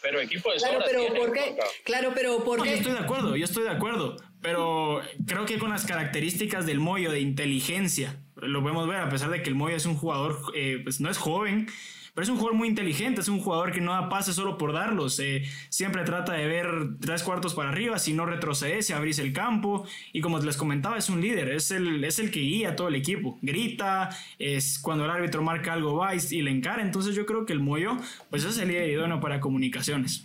Pero 0.00 0.20
equipo 0.20 0.52
de 0.52 0.58
Claro, 0.58 0.84
pero 0.84 1.14
¿por 1.14 1.32
qué? 1.32 1.56
Claro, 1.84 2.12
pero 2.14 2.44
¿por 2.44 2.62
qué? 2.62 2.70
yo 2.70 2.76
estoy 2.76 2.92
de 2.92 2.98
acuerdo, 2.98 3.36
yo 3.36 3.44
estoy 3.44 3.64
de 3.64 3.70
acuerdo, 3.70 4.16
pero 4.40 5.00
creo 5.26 5.46
que 5.46 5.58
con 5.58 5.70
las 5.70 5.86
características 5.86 6.66
del 6.66 6.78
Moyo 6.78 7.10
de 7.10 7.20
inteligencia, 7.20 8.20
lo 8.36 8.62
podemos 8.62 8.86
ver, 8.86 8.98
a 8.98 9.08
pesar 9.08 9.30
de 9.30 9.42
que 9.42 9.48
el 9.48 9.54
Moyo 9.56 9.76
es 9.76 9.86
un 9.86 9.96
jugador, 9.96 10.38
eh, 10.54 10.80
pues 10.84 11.00
no 11.00 11.10
es 11.10 11.16
joven, 11.16 11.66
pero 12.14 12.22
es 12.22 12.28
un 12.28 12.36
jugador 12.36 12.56
muy 12.56 12.68
inteligente, 12.68 13.20
es 13.20 13.28
un 13.28 13.40
jugador 13.40 13.72
que 13.72 13.80
no 13.80 13.92
da 13.92 14.08
pases 14.08 14.36
solo 14.36 14.56
por 14.56 14.72
darlos. 14.72 15.18
Eh, 15.18 15.42
siempre 15.68 16.04
trata 16.04 16.32
de 16.32 16.46
ver 16.46 16.68
tres 17.00 17.24
cuartos 17.24 17.54
para 17.54 17.70
arriba, 17.70 17.98
si 17.98 18.12
no 18.12 18.24
retrocede, 18.24 18.82
si 18.82 18.92
abrís 18.92 19.18
el 19.18 19.32
campo. 19.32 19.84
Y 20.12 20.20
como 20.20 20.38
les 20.38 20.56
comentaba, 20.56 20.96
es 20.96 21.08
un 21.08 21.20
líder, 21.20 21.50
es 21.50 21.72
el, 21.72 22.04
es 22.04 22.20
el 22.20 22.30
que 22.30 22.40
guía 22.40 22.70
a 22.70 22.76
todo 22.76 22.88
el 22.88 22.94
equipo. 22.94 23.38
Grita, 23.42 24.10
es 24.38 24.78
cuando 24.78 25.04
el 25.04 25.10
árbitro 25.10 25.42
marca 25.42 25.72
algo 25.72 25.96
va 25.96 26.14
y, 26.14 26.42
le 26.42 26.50
encara. 26.50 26.82
Entonces 26.82 27.16
yo 27.16 27.26
creo 27.26 27.46
que 27.46 27.52
el 27.52 27.60
Moyo, 27.60 27.96
pues 28.30 28.44
es 28.44 28.58
el 28.58 28.68
líder 28.68 28.90
idóneo 28.90 29.20
para 29.20 29.40
comunicaciones 29.40 30.24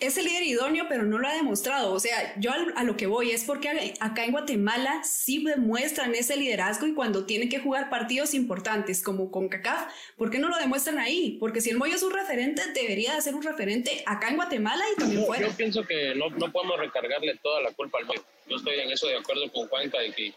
es 0.00 0.16
el 0.16 0.26
líder 0.26 0.44
idóneo, 0.44 0.86
pero 0.88 1.02
no 1.02 1.18
lo 1.18 1.26
ha 1.26 1.34
demostrado. 1.34 1.92
O 1.92 2.00
sea, 2.00 2.34
yo 2.38 2.52
a 2.74 2.84
lo 2.84 2.96
que 2.96 3.06
voy 3.06 3.32
es 3.32 3.44
porque 3.44 3.94
acá 4.00 4.24
en 4.24 4.32
Guatemala 4.32 5.02
sí 5.04 5.42
demuestran 5.42 6.14
ese 6.14 6.36
liderazgo 6.36 6.86
y 6.86 6.94
cuando 6.94 7.26
tienen 7.26 7.48
que 7.48 7.58
jugar 7.58 7.90
partidos 7.90 8.34
importantes 8.34 9.02
como 9.02 9.30
con 9.30 9.48
CACAF, 9.48 9.92
¿por 10.16 10.30
qué 10.30 10.38
no 10.38 10.48
lo 10.48 10.56
demuestran 10.56 10.98
ahí? 10.98 11.36
Porque 11.40 11.60
si 11.60 11.70
el 11.70 11.76
Moyo 11.76 11.96
es 11.96 12.02
un 12.02 12.12
referente, 12.12 12.62
debería 12.72 13.14
de 13.14 13.22
ser 13.22 13.34
un 13.34 13.42
referente 13.42 14.02
acá 14.06 14.28
en 14.28 14.36
Guatemala 14.36 14.84
y 14.92 15.00
también 15.00 15.26
fuera. 15.26 15.48
Yo 15.48 15.56
pienso 15.56 15.84
que 15.84 16.14
no, 16.14 16.30
no, 16.30 16.52
podemos 16.52 16.78
recargarle 16.78 17.36
toda 17.42 17.62
la 17.62 17.72
culpa 17.72 17.98
al 17.98 18.06
Moyo. 18.06 18.24
Yo 18.48 18.56
estoy 18.56 18.78
en 18.78 18.90
eso 18.90 19.08
de 19.08 19.16
acuerdo 19.16 19.50
con 19.52 19.66
Juanca 19.68 19.98
de 19.98 20.12
que 20.12 20.32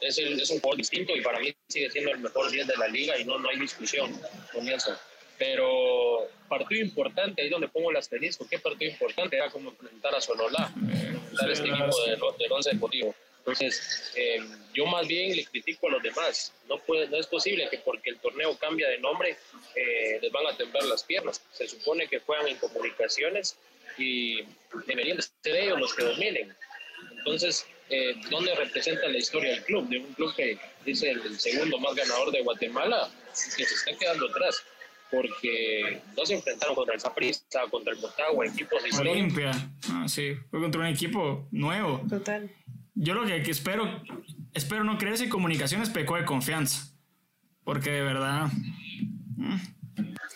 es, 0.00 0.18
es 0.18 0.50
un 0.50 0.58
jugador 0.60 0.78
distinto 0.78 1.14
y 1.14 1.20
para 1.20 1.38
mí 1.38 1.54
sigue 1.68 1.90
siendo 1.90 2.10
el 2.12 2.18
mejor 2.18 2.50
10 2.50 2.66
de 2.66 2.76
la 2.76 2.88
liga 2.88 3.18
y 3.18 3.24
no, 3.24 3.38
no 3.38 3.48
hay 3.48 3.58
discusión 3.58 4.10
con 4.52 4.66
eso. 4.68 4.98
Pero 5.38 6.28
partido 6.48 6.84
importante, 6.84 7.42
ahí 7.42 7.48
donde 7.48 7.68
pongo 7.68 7.90
el 7.90 7.96
asterisco, 7.96 8.46
¿qué 8.48 8.58
partido 8.58 8.90
importante? 8.90 9.36
Era 9.36 9.50
como 9.50 9.70
enfrentar 9.70 10.14
a 10.14 10.20
Sololá, 10.20 10.72
enfrentar 10.76 11.50
este 11.50 11.68
equipo 11.68 12.04
del, 12.06 12.20
del 12.38 12.52
Once 12.52 12.70
Deportivo. 12.70 13.14
Entonces, 13.44 14.12
eh, 14.14 14.38
yo 14.72 14.86
más 14.86 15.08
bien 15.08 15.34
le 15.34 15.44
critico 15.44 15.88
a 15.88 15.92
los 15.92 16.02
demás. 16.02 16.52
No, 16.68 16.78
puede, 16.78 17.08
no 17.08 17.16
es 17.16 17.26
posible 17.26 17.68
que 17.68 17.78
porque 17.78 18.10
el 18.10 18.18
torneo 18.18 18.56
cambia 18.56 18.88
de 18.88 18.98
nombre 18.98 19.36
eh, 19.74 20.18
les 20.22 20.30
van 20.30 20.46
a 20.46 20.56
temblar 20.56 20.84
las 20.84 21.02
piernas. 21.02 21.42
Se 21.52 21.66
supone 21.66 22.06
que 22.06 22.20
juegan 22.20 22.46
en 22.46 22.56
comunicaciones 22.58 23.56
y 23.98 24.42
deberían 24.86 25.18
ser 25.20 25.56
ellos 25.56 25.80
los 25.80 25.92
que 25.92 26.04
dominen. 26.04 26.54
Entonces, 27.18 27.66
eh, 27.90 28.14
¿dónde 28.30 28.54
representa 28.54 29.08
la 29.08 29.18
historia 29.18 29.50
del 29.50 29.64
club? 29.64 29.88
De 29.88 29.98
un 29.98 30.14
club 30.14 30.32
que 30.36 30.56
dice 30.84 31.10
el 31.10 31.40
segundo 31.40 31.78
más 31.78 31.96
ganador 31.96 32.30
de 32.30 32.42
Guatemala, 32.42 33.10
que 33.56 33.64
se 33.64 33.74
está 33.74 33.92
quedando 33.98 34.28
atrás 34.28 34.62
porque 35.12 36.00
no 36.16 36.24
se 36.24 36.34
enfrentaron 36.34 36.74
contra 36.74 36.94
el 36.94 37.00
Zaprista, 37.00 37.68
contra 37.70 37.92
el 37.92 38.00
Motagua, 38.00 38.46
equipos 38.46 38.82
de 38.82 39.10
Olimpia, 39.10 39.50
ah, 39.90 40.08
sí, 40.08 40.34
fue 40.50 40.58
contra 40.60 40.80
un 40.80 40.86
equipo 40.86 41.46
nuevo. 41.50 42.02
Total. 42.08 42.50
Yo 42.94 43.12
lo 43.12 43.26
que, 43.26 43.42
espero, 43.50 44.02
espero 44.54 44.84
no 44.84 44.96
creer 44.96 45.18
si 45.18 45.28
Comunicaciones 45.28 45.90
pecó 45.90 46.16
de 46.16 46.24
confianza, 46.24 46.96
porque 47.62 47.90
de 47.90 48.02
verdad... 48.02 48.46
Mm. 49.36 49.56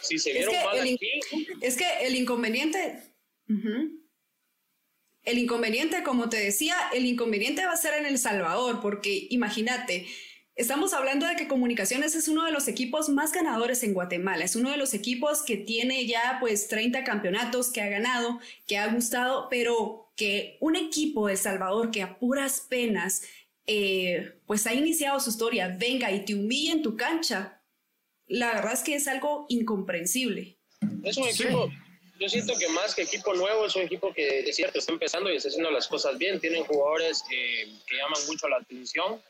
Si 0.02 0.18
se 0.18 0.34
vieron 0.34 0.54
mal 0.64 0.80
aquí... 0.80 0.98
Es 1.62 1.76
que 1.76 2.06
el 2.06 2.14
inconveniente... 2.14 3.02
El 5.22 5.38
inconveniente, 5.38 6.02
como 6.02 6.28
te 6.28 6.36
decía, 6.36 6.76
el 6.94 7.06
inconveniente 7.06 7.64
va 7.64 7.72
a 7.72 7.76
ser 7.76 7.94
en 7.94 8.06
El 8.06 8.18
Salvador, 8.18 8.80
porque 8.80 9.26
imagínate, 9.30 10.06
Estamos 10.56 10.94
hablando 10.94 11.26
de 11.26 11.36
que 11.36 11.48
Comunicaciones 11.48 12.14
es 12.14 12.28
uno 12.28 12.46
de 12.46 12.50
los 12.50 12.66
equipos 12.66 13.10
más 13.10 13.30
ganadores 13.30 13.82
en 13.82 13.92
Guatemala. 13.92 14.42
Es 14.42 14.56
uno 14.56 14.70
de 14.70 14.78
los 14.78 14.94
equipos 14.94 15.42
que 15.42 15.58
tiene 15.58 16.06
ya 16.06 16.38
pues 16.40 16.68
30 16.68 17.04
campeonatos, 17.04 17.68
que 17.68 17.82
ha 17.82 17.90
ganado, 17.90 18.40
que 18.66 18.78
ha 18.78 18.86
gustado, 18.86 19.48
pero 19.50 20.10
que 20.16 20.56
un 20.60 20.74
equipo 20.74 21.28
de 21.28 21.36
Salvador 21.36 21.90
que 21.90 22.00
a 22.00 22.18
puras 22.18 22.62
penas 22.70 23.20
eh, 23.66 24.32
pues 24.46 24.66
ha 24.66 24.72
iniciado 24.72 25.20
su 25.20 25.28
historia, 25.28 25.76
venga 25.78 26.10
y 26.10 26.24
te 26.24 26.34
humille 26.34 26.72
en 26.72 26.82
tu 26.82 26.96
cancha, 26.96 27.60
la 28.26 28.54
verdad 28.54 28.72
es 28.72 28.82
que 28.82 28.94
es 28.94 29.06
algo 29.08 29.44
incomprensible. 29.50 30.56
Es 31.04 31.18
un 31.18 31.28
equipo, 31.28 31.70
yo 32.18 32.28
siento 32.30 32.54
que 32.58 32.68
más 32.68 32.94
que 32.94 33.02
equipo 33.02 33.34
nuevo, 33.34 33.66
es 33.66 33.76
un 33.76 33.82
equipo 33.82 34.10
que 34.14 34.42
de 34.42 34.52
cierto 34.54 34.78
está 34.78 34.92
empezando 34.92 35.30
y 35.30 35.36
está 35.36 35.50
haciendo 35.50 35.70
las 35.70 35.86
cosas 35.86 36.16
bien. 36.16 36.40
Tienen 36.40 36.64
jugadores 36.64 37.24
eh, 37.30 37.68
que 37.86 37.96
llaman 37.96 38.24
mucho 38.26 38.48
la 38.48 38.56
atención 38.56 39.20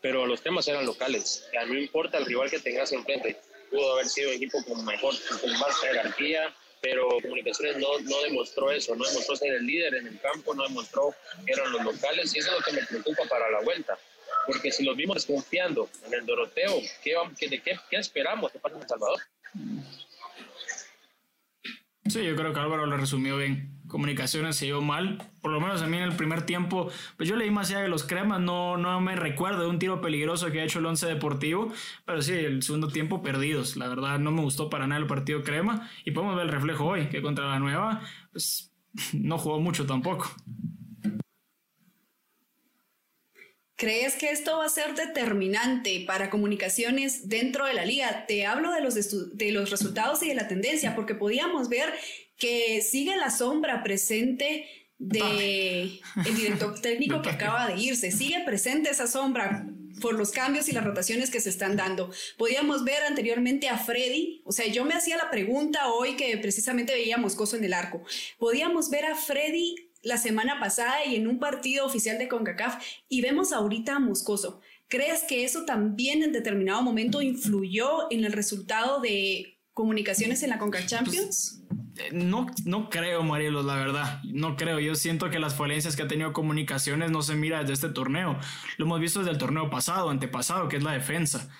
pero 0.00 0.26
los 0.26 0.42
temas 0.42 0.66
eran 0.68 0.86
locales. 0.86 1.48
Ya 1.52 1.64
no 1.66 1.78
importa 1.78 2.18
el 2.18 2.26
rival 2.26 2.50
que 2.50 2.58
tengas 2.58 2.92
enfrente, 2.92 3.40
pudo 3.70 3.94
haber 3.94 4.06
sido 4.06 4.30
un 4.30 4.36
equipo 4.36 4.62
con 4.64 4.84
mejor, 4.84 5.14
con 5.40 5.52
más 5.58 5.76
jerarquía, 5.80 6.54
pero 6.80 7.08
Comunicaciones 7.20 7.76
no, 7.78 7.98
no 8.00 8.22
demostró 8.22 8.70
eso, 8.70 8.94
no 8.94 9.04
demostró 9.04 9.36
ser 9.36 9.54
el 9.54 9.66
líder 9.66 9.94
en 9.94 10.06
el 10.06 10.20
campo, 10.20 10.54
no 10.54 10.62
demostró 10.62 11.14
que 11.44 11.52
eran 11.52 11.72
los 11.72 11.84
locales 11.84 12.34
y 12.34 12.38
eso 12.38 12.50
es 12.50 12.58
lo 12.58 12.62
que 12.62 12.72
me 12.72 12.86
preocupa 12.86 13.24
para 13.28 13.50
la 13.50 13.60
vuelta. 13.60 13.98
Porque 14.46 14.70
si 14.70 14.84
los 14.84 14.96
vimos 14.96 15.26
confiando 15.26 15.88
en 16.06 16.14
el 16.14 16.24
Doroteo, 16.24 16.80
¿qué, 17.02 17.16
qué, 17.38 17.48
qué, 17.60 17.78
qué 17.90 17.96
esperamos 17.96 18.52
de 18.52 18.60
parte 18.60 18.76
de 18.78 18.82
El 18.82 18.88
Salvador? 18.88 19.20
Sí, 22.08 22.24
yo 22.24 22.34
creo 22.36 22.52
que 22.54 22.60
Álvaro 22.60 22.86
lo 22.86 22.96
resumió 22.96 23.36
bien. 23.36 23.74
Comunicaciones 23.86 24.56
se 24.56 24.66
dio 24.66 24.80
mal, 24.82 25.22
por 25.40 25.50
lo 25.50 25.60
menos 25.60 25.82
a 25.82 25.86
mí 25.86 25.96
en 25.96 26.02
el 26.02 26.16
primer 26.16 26.42
tiempo, 26.42 26.90
pues 27.16 27.28
yo 27.28 27.36
leí 27.36 27.50
más 27.50 27.70
allá 27.70 27.80
de 27.80 27.88
los 27.88 28.04
cremas, 28.04 28.40
no, 28.40 28.76
no 28.76 29.00
me 29.00 29.16
recuerdo 29.16 29.62
de 29.62 29.68
un 29.68 29.78
tiro 29.78 30.00
peligroso 30.02 30.50
que 30.50 30.60
ha 30.60 30.64
hecho 30.64 30.78
el 30.78 30.86
Once 30.86 31.06
Deportivo, 31.06 31.72
pero 32.04 32.20
sí, 32.20 32.32
el 32.32 32.62
segundo 32.62 32.88
tiempo 32.88 33.22
perdidos, 33.22 33.76
la 33.76 33.88
verdad 33.88 34.18
no 34.18 34.30
me 34.30 34.42
gustó 34.42 34.68
para 34.68 34.86
nada 34.86 35.00
el 35.00 35.06
partido 35.06 35.42
crema 35.42 35.88
y 36.04 36.10
podemos 36.10 36.36
ver 36.36 36.46
el 36.46 36.52
reflejo 36.52 36.84
hoy, 36.84 37.08
que 37.08 37.22
contra 37.22 37.46
la 37.46 37.58
nueva, 37.58 38.02
pues 38.30 38.72
no 39.14 39.38
jugó 39.38 39.58
mucho 39.60 39.86
tampoco. 39.86 40.30
¿Crees 43.78 44.16
que 44.16 44.32
esto 44.32 44.58
va 44.58 44.64
a 44.64 44.68
ser 44.68 44.96
determinante 44.96 46.02
para 46.04 46.30
comunicaciones 46.30 47.28
dentro 47.28 47.64
de 47.64 47.74
la 47.74 47.84
liga? 47.84 48.26
Te 48.26 48.44
hablo 48.44 48.72
de 48.72 48.80
los, 48.80 49.36
de 49.36 49.52
los 49.52 49.70
resultados 49.70 50.20
y 50.24 50.28
de 50.28 50.34
la 50.34 50.48
tendencia, 50.48 50.96
porque 50.96 51.14
podíamos 51.14 51.68
ver 51.68 51.94
que 52.36 52.82
sigue 52.82 53.16
la 53.16 53.30
sombra 53.30 53.84
presente 53.84 54.66
de 54.98 56.00
el 56.26 56.34
director 56.34 56.80
técnico 56.80 57.22
que 57.22 57.30
acaba 57.30 57.68
de 57.68 57.80
irse. 57.80 58.10
Sigue 58.10 58.40
presente 58.44 58.90
esa 58.90 59.06
sombra 59.06 59.64
por 60.00 60.14
los 60.14 60.32
cambios 60.32 60.68
y 60.68 60.72
las 60.72 60.82
rotaciones 60.82 61.30
que 61.30 61.38
se 61.40 61.50
están 61.50 61.76
dando. 61.76 62.10
Podíamos 62.36 62.82
ver 62.82 63.04
anteriormente 63.04 63.68
a 63.68 63.78
Freddy, 63.78 64.42
o 64.44 64.50
sea, 64.50 64.66
yo 64.66 64.84
me 64.84 64.94
hacía 64.94 65.16
la 65.16 65.30
pregunta 65.30 65.86
hoy 65.92 66.16
que 66.16 66.36
precisamente 66.38 66.94
veíamos 66.94 67.36
Coso 67.36 67.56
en 67.56 67.62
el 67.62 67.74
arco. 67.74 68.02
Podíamos 68.38 68.90
ver 68.90 69.04
a 69.04 69.14
Freddy 69.14 69.87
la 70.02 70.16
semana 70.16 70.60
pasada 70.60 71.04
y 71.04 71.16
en 71.16 71.26
un 71.26 71.38
partido 71.38 71.86
oficial 71.86 72.18
de 72.18 72.28
CONCACAF 72.28 72.82
y 73.08 73.20
vemos 73.20 73.52
ahorita 73.52 73.96
a 73.96 73.98
Moscoso. 73.98 74.60
¿Crees 74.88 75.24
que 75.24 75.44
eso 75.44 75.64
también 75.64 76.22
en 76.22 76.32
determinado 76.32 76.82
momento 76.82 77.20
influyó 77.20 78.10
en 78.10 78.24
el 78.24 78.32
resultado 78.32 79.00
de 79.00 79.58
comunicaciones 79.74 80.42
en 80.42 80.50
la 80.50 80.58
CONCACAF 80.58 80.88
Champions? 80.88 81.62
Eh, 81.98 82.10
no, 82.12 82.46
no 82.64 82.88
creo, 82.90 83.22
Marielos, 83.22 83.64
la 83.64 83.74
verdad. 83.74 84.22
No 84.24 84.56
creo. 84.56 84.78
Yo 84.78 84.94
siento 84.94 85.30
que 85.30 85.38
las 85.38 85.54
falencias 85.54 85.96
que 85.96 86.02
ha 86.02 86.08
tenido 86.08 86.32
comunicaciones 86.32 87.10
no 87.10 87.22
se 87.22 87.34
mira 87.34 87.60
desde 87.60 87.74
este 87.74 87.88
torneo. 87.90 88.38
Lo 88.76 88.86
hemos 88.86 89.00
visto 89.00 89.18
desde 89.20 89.32
el 89.32 89.38
torneo 89.38 89.68
pasado, 89.68 90.10
antepasado, 90.10 90.68
que 90.68 90.76
es 90.76 90.82
la 90.82 90.92
defensa. 90.92 91.50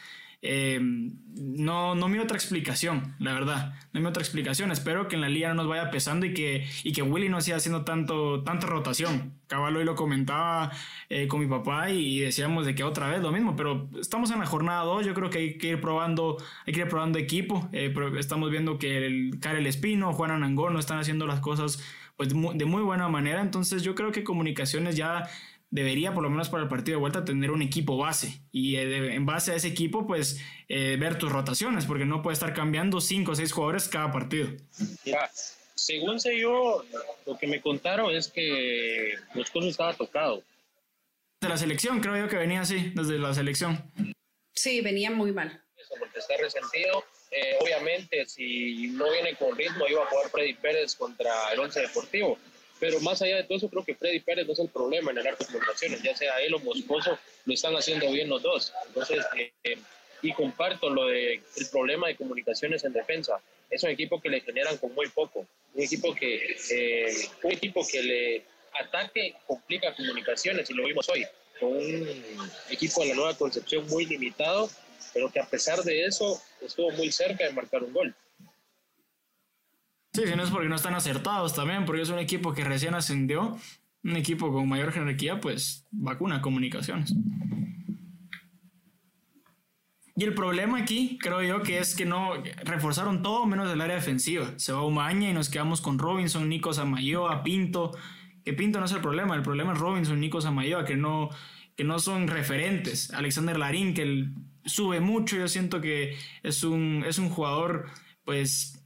Eh, 0.41 0.79
no, 0.81 1.95
no 1.95 2.09
miro 2.09 2.23
otra 2.23 2.37
explicación, 2.37 3.17
la 3.19 3.33
verdad. 3.33 3.75
No 3.93 4.01
miro 4.01 4.11
otra 4.11 4.23
explicación. 4.23 4.71
Espero 4.71 5.09
que 5.09 5.17
en 5.17 5.23
la 5.23 5.29
liga 5.29 5.49
no 5.49 5.55
nos 5.55 5.69
vaya 5.69 5.91
pesando 5.91 6.27
y 6.27 6.35
que, 6.35 6.67
y 6.85 6.93
que 6.93 7.03
Willy 7.03 7.29
no 7.29 7.41
siga 7.41 7.57
haciendo 7.57 7.85
tanto, 7.85 8.43
tanta 8.45 8.67
rotación. 8.67 9.35
Cabal 9.47 9.77
hoy 9.77 9.85
lo 9.85 9.95
comentaba 9.95 10.71
eh, 11.09 11.27
con 11.27 11.41
mi 11.41 11.47
papá 11.47 11.91
y 11.91 12.21
decíamos 12.21 12.67
de 12.67 12.75
que 12.75 12.85
otra 12.85 13.09
vez 13.09 13.21
lo 13.21 13.33
mismo, 13.33 13.57
pero 13.57 13.89
estamos 14.01 14.31
en 14.31 14.41
la 14.41 14.47
jornada 14.47 14.83
2. 14.85 15.07
Yo 15.07 15.15
creo 15.15 15.31
que 15.31 15.39
hay 15.39 15.59
que 15.59 15.69
ir 15.71 15.81
probando, 15.81 16.37
hay 16.67 16.73
que 16.73 16.81
ir 16.81 16.89
probando 16.89 17.19
equipo. 17.19 17.69
Eh, 17.73 17.93
estamos 18.19 18.51
viendo 18.51 18.79
que 18.79 19.07
el 19.07 19.39
Karel 19.41 19.67
Espino, 19.67 20.13
Juan 20.13 20.31
Anangón 20.31 20.73
no 20.73 20.79
están 20.79 20.99
haciendo 20.99 21.27
las 21.27 21.41
cosas 21.41 21.83
pues, 22.17 22.29
de 22.31 22.65
muy 22.65 22.83
buena 22.83 23.09
manera. 23.09 23.41
Entonces 23.41 23.83
yo 23.83 23.95
creo 23.95 24.13
que 24.13 24.25
comunicaciones 24.25 24.97
ya 24.97 25.29
debería, 25.71 26.15
por 26.15 26.23
lo 26.23 26.31
menos 26.31 26.49
para 26.49 26.63
el 26.63 26.69
partido 26.69 26.97
de 26.97 27.01
vuelta, 27.01 27.25
tener 27.25 27.51
un 27.51 27.63
equipo 27.63 27.97
base. 27.97 28.41
Y 28.53 28.77
eh, 28.77 29.15
en 29.15 29.27
base 29.27 29.53
a 29.53 29.55
ese 29.55 29.69
equipo, 29.69 30.07
pues 30.07 30.41
eh, 30.69 30.97
ver 30.99 31.19
tus 31.19 31.31
rotaciones, 31.31 31.87
porque 31.87 32.05
no 32.05 32.23
puede 32.23 32.35
estar 32.35 32.55
cambiando 32.55 33.01
cinco 33.01 33.33
o 33.33 33.35
seis 33.35 33.53
jugadores 33.53 33.89
cada 33.89 34.11
partido. 34.11 34.49
Mira, 35.05 35.31
según 35.75 36.21
sé 36.21 36.39
yo, 36.39 36.85
lo 37.27 37.39
que 37.39 37.47
me 37.47 37.61
contaron 37.61 38.15
es 38.15 38.29
que 38.29 39.15
Moscoso 39.35 39.69
estaba 39.69 39.95
tocado. 39.95 40.43
De 41.41 41.49
la 41.49 41.57
selección, 41.57 42.01
creo 42.01 42.17
yo 42.17 42.29
que 42.29 42.37
venía 42.37 42.63
así, 42.63 42.93
desde 42.95 43.19
la 43.19 43.33
selección. 43.33 43.93
Sí, 44.55 44.81
venía 44.81 45.11
muy 45.11 45.33
mal. 45.33 45.63
Porque 45.99 46.19
está 46.19 46.35
resentido. 46.37 47.05
Eh, 47.31 47.57
obviamente, 47.61 48.27
si 48.27 48.89
no 48.89 49.11
viene 49.13 49.37
con 49.37 49.57
ritmo, 49.57 49.87
iba 49.87 50.03
a 50.03 50.07
jugar 50.07 50.31
Freddy 50.31 50.55
Pérez 50.55 50.97
contra 50.97 51.53
el 51.53 51.61
Once 51.61 51.81
Deportivo 51.81 52.39
pero 52.81 53.01
más 53.01 53.21
allá 53.23 53.37
de 53.37 53.45
todo 53.45 53.59
eso, 53.59 53.69
creo 53.69 53.85
que 53.85 53.95
Freddy 53.95 54.21
Pérez 54.21 54.47
no 54.47 54.53
es 54.53 54.59
el 54.59 54.69
problema 54.69 55.11
en 55.11 55.19
el 55.19 55.27
arco 55.27 55.45
de 55.45 55.53
comunicaciones, 55.53 56.03
ya 56.03 56.17
sea 56.17 56.41
él 56.41 56.55
o 56.55 56.59
Moscoso, 56.61 57.19
lo 57.45 57.55
están 57.55 57.75
haciendo 57.75 58.11
bien 58.11 58.29
los 58.29 58.43
dos. 58.43 58.73
Entonces, 58.87 59.25
eh, 59.65 59.79
y 60.23 60.33
comparto 60.33 60.91
lo 60.91 61.07
de 61.07 61.35
el 61.35 61.67
problema 61.71 62.09
de 62.09 62.17
comunicaciones 62.17 62.85
en 62.85 62.93
defensa. 62.93 63.41
Es 63.71 63.83
un 63.83 63.91
equipo 63.91 64.21
que 64.21 64.29
le 64.29 64.41
generan 64.41 64.77
con 64.79 64.95
muy 64.95 65.09
poco. 65.09 65.47
Un 65.75 65.83
equipo 65.83 66.15
que, 66.15 66.57
eh, 66.71 67.29
un 67.43 67.53
equipo 67.53 67.87
que 67.87 68.03
le 68.03 68.43
ataque 68.81 69.35
complica 69.47 69.95
comunicaciones, 69.95 70.71
y 70.71 70.75
lo 70.75 70.85
vimos 70.85 71.09
hoy, 71.09 71.27
con 71.61 71.71
un 71.71 72.51
equipo 72.71 73.03
de 73.03 73.09
la 73.09 73.15
nueva 73.15 73.37
concepción 73.37 73.87
muy 73.89 74.07
limitado, 74.07 74.71
pero 75.13 75.31
que 75.31 75.41
a 75.41 75.47
pesar 75.47 75.83
de 75.83 76.05
eso 76.05 76.41
estuvo 76.61 76.91
muy 76.93 77.11
cerca 77.13 77.45
de 77.45 77.53
marcar 77.53 77.83
un 77.83 77.93
gol. 77.93 78.15
Sí, 80.19 80.27
si 80.27 80.35
no 80.35 80.43
es 80.43 80.51
porque 80.51 80.69
no 80.69 80.75
están 80.75 80.97
acertados 80.97 81.55
también, 81.55 81.85
porque 81.85 82.03
es 82.03 82.09
un 82.09 82.19
equipo 82.19 82.53
que 82.53 82.65
recién 82.65 82.93
ascendió, 82.95 83.57
un 84.03 84.17
equipo 84.17 84.53
con 84.53 84.69
mayor 84.69 84.91
jerarquía, 84.91 85.39
pues 85.39 85.87
vacuna 85.93 86.43
comunicaciones. 86.43 87.15
Y 90.17 90.25
el 90.25 90.35
problema 90.35 90.79
aquí, 90.79 91.19
creo 91.23 91.41
yo, 91.45 91.63
que 91.63 91.79
es 91.79 91.95
que 91.95 92.05
no 92.05 92.33
reforzaron 92.65 93.23
todo 93.23 93.47
menos 93.47 93.73
el 93.73 93.81
área 93.81 93.95
defensiva. 93.95 94.55
Se 94.57 94.73
va 94.73 94.83
Umaña 94.83 95.31
y 95.31 95.33
nos 95.33 95.49
quedamos 95.49 95.81
con 95.81 96.01
Robinson, 96.01 96.49
Nico 96.49 96.73
Samayoa, 96.75 97.45
Pinto. 97.45 97.93
Que 98.45 98.53
Pinto 98.55 98.81
no 98.81 98.87
es 98.87 98.93
el 98.93 99.01
problema, 99.01 99.37
el 99.37 99.43
problema 99.43 99.75
es 99.75 99.79
Robinson, 99.79 100.19
Nico 100.19 100.41
Samayoa, 100.41 100.85
que 100.85 100.97
no, 100.97 101.31
que 101.77 101.85
no 101.85 102.01
son 102.01 102.27
referentes. 102.27 103.13
Alexander 103.15 103.57
Larín, 103.57 103.95
que 103.95 104.03
él 104.03 104.35
sube 104.65 104.99
mucho, 104.99 105.37
yo 105.37 105.47
siento 105.47 105.81
que 105.81 106.17
es 106.43 106.65
un, 106.65 107.05
es 107.07 107.21
un 107.21 107.31
jugador, 107.31 107.87
pues 108.25 108.78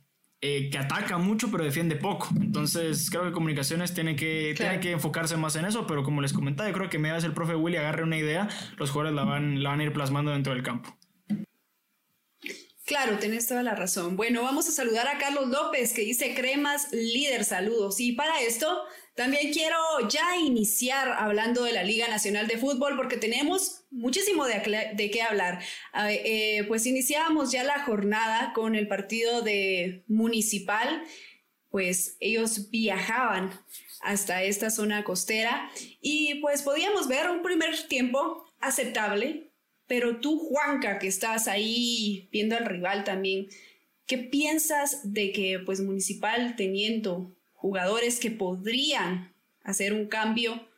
eh, 0.44 0.70
que 0.70 0.78
ataca 0.78 1.18
mucho 1.18 1.52
pero 1.52 1.62
defiende 1.62 1.94
poco. 1.94 2.28
Entonces 2.40 3.08
creo 3.10 3.22
que 3.22 3.30
comunicaciones 3.30 3.94
tiene 3.94 4.16
que, 4.16 4.54
tiene 4.56 4.80
que 4.80 4.90
enfocarse 4.90 5.36
más 5.36 5.54
en 5.54 5.64
eso, 5.64 5.86
pero 5.86 6.02
como 6.02 6.20
les 6.20 6.32
comentaba, 6.32 6.68
yo 6.68 6.74
creo 6.74 6.90
que 6.90 6.98
me 6.98 7.12
vez 7.12 7.22
el 7.22 7.32
profe 7.32 7.54
Willy 7.54 7.76
agarre 7.76 8.02
una 8.02 8.18
idea, 8.18 8.48
los 8.76 8.90
jugadores 8.90 9.14
la 9.14 9.22
van, 9.22 9.62
la 9.62 9.70
van 9.70 9.78
a 9.78 9.84
ir 9.84 9.92
plasmando 9.92 10.32
dentro 10.32 10.52
del 10.52 10.64
campo. 10.64 10.98
Claro, 12.84 13.16
tenés 13.18 13.46
toda 13.46 13.62
la 13.62 13.76
razón. 13.76 14.16
Bueno, 14.16 14.42
vamos 14.42 14.68
a 14.68 14.72
saludar 14.72 15.06
a 15.06 15.18
Carlos 15.18 15.46
López 15.48 15.92
que 15.92 16.02
dice 16.02 16.34
cremas 16.34 16.92
líder, 16.92 17.44
saludos. 17.44 18.00
Y 18.00 18.12
para 18.12 18.40
esto 18.40 18.82
también 19.14 19.52
quiero 19.52 19.76
ya 20.08 20.36
iniciar 20.36 21.08
hablando 21.08 21.64
de 21.64 21.72
la 21.72 21.82
Liga 21.82 22.08
Nacional 22.08 22.46
de 22.46 22.58
Fútbol 22.58 22.96
porque 22.96 23.16
tenemos 23.16 23.84
muchísimo 23.90 24.46
de, 24.46 25.10
qué 25.12 25.22
hablar. 25.22 25.62
Eh, 26.08 26.64
pues 26.68 26.86
iniciábamos 26.86 27.52
ya 27.52 27.64
la 27.64 27.84
jornada 27.84 28.52
con 28.54 28.74
el 28.74 28.88
partido 28.88 29.42
de 29.42 30.04
Municipal 30.08 31.04
pues 31.72 32.18
ellos 32.20 32.70
viajaban 32.70 33.50
hasta 34.02 34.42
esta 34.44 34.70
zona 34.70 35.04
costera 35.04 35.70
y 36.02 36.34
pues 36.42 36.62
podíamos 36.62 37.08
ver 37.08 37.30
un 37.30 37.42
primer 37.42 37.88
tiempo 37.88 38.44
aceptable, 38.60 39.50
pero 39.86 40.20
tú, 40.20 40.38
Juanca, 40.38 40.98
que 40.98 41.08
estás 41.08 41.48
ahí 41.48 42.28
viendo 42.30 42.56
al 42.56 42.66
rival 42.66 43.04
también, 43.04 43.48
¿qué 44.06 44.18
piensas 44.18 45.00
de 45.14 45.32
que 45.32 45.60
pues 45.64 45.80
Municipal 45.80 46.56
teniendo 46.56 47.34
jugadores 47.62 48.18
que 48.18 48.32
podrían 48.32 49.32
hacer 49.62 49.92
un 49.92 50.06
cambio, 50.08 50.68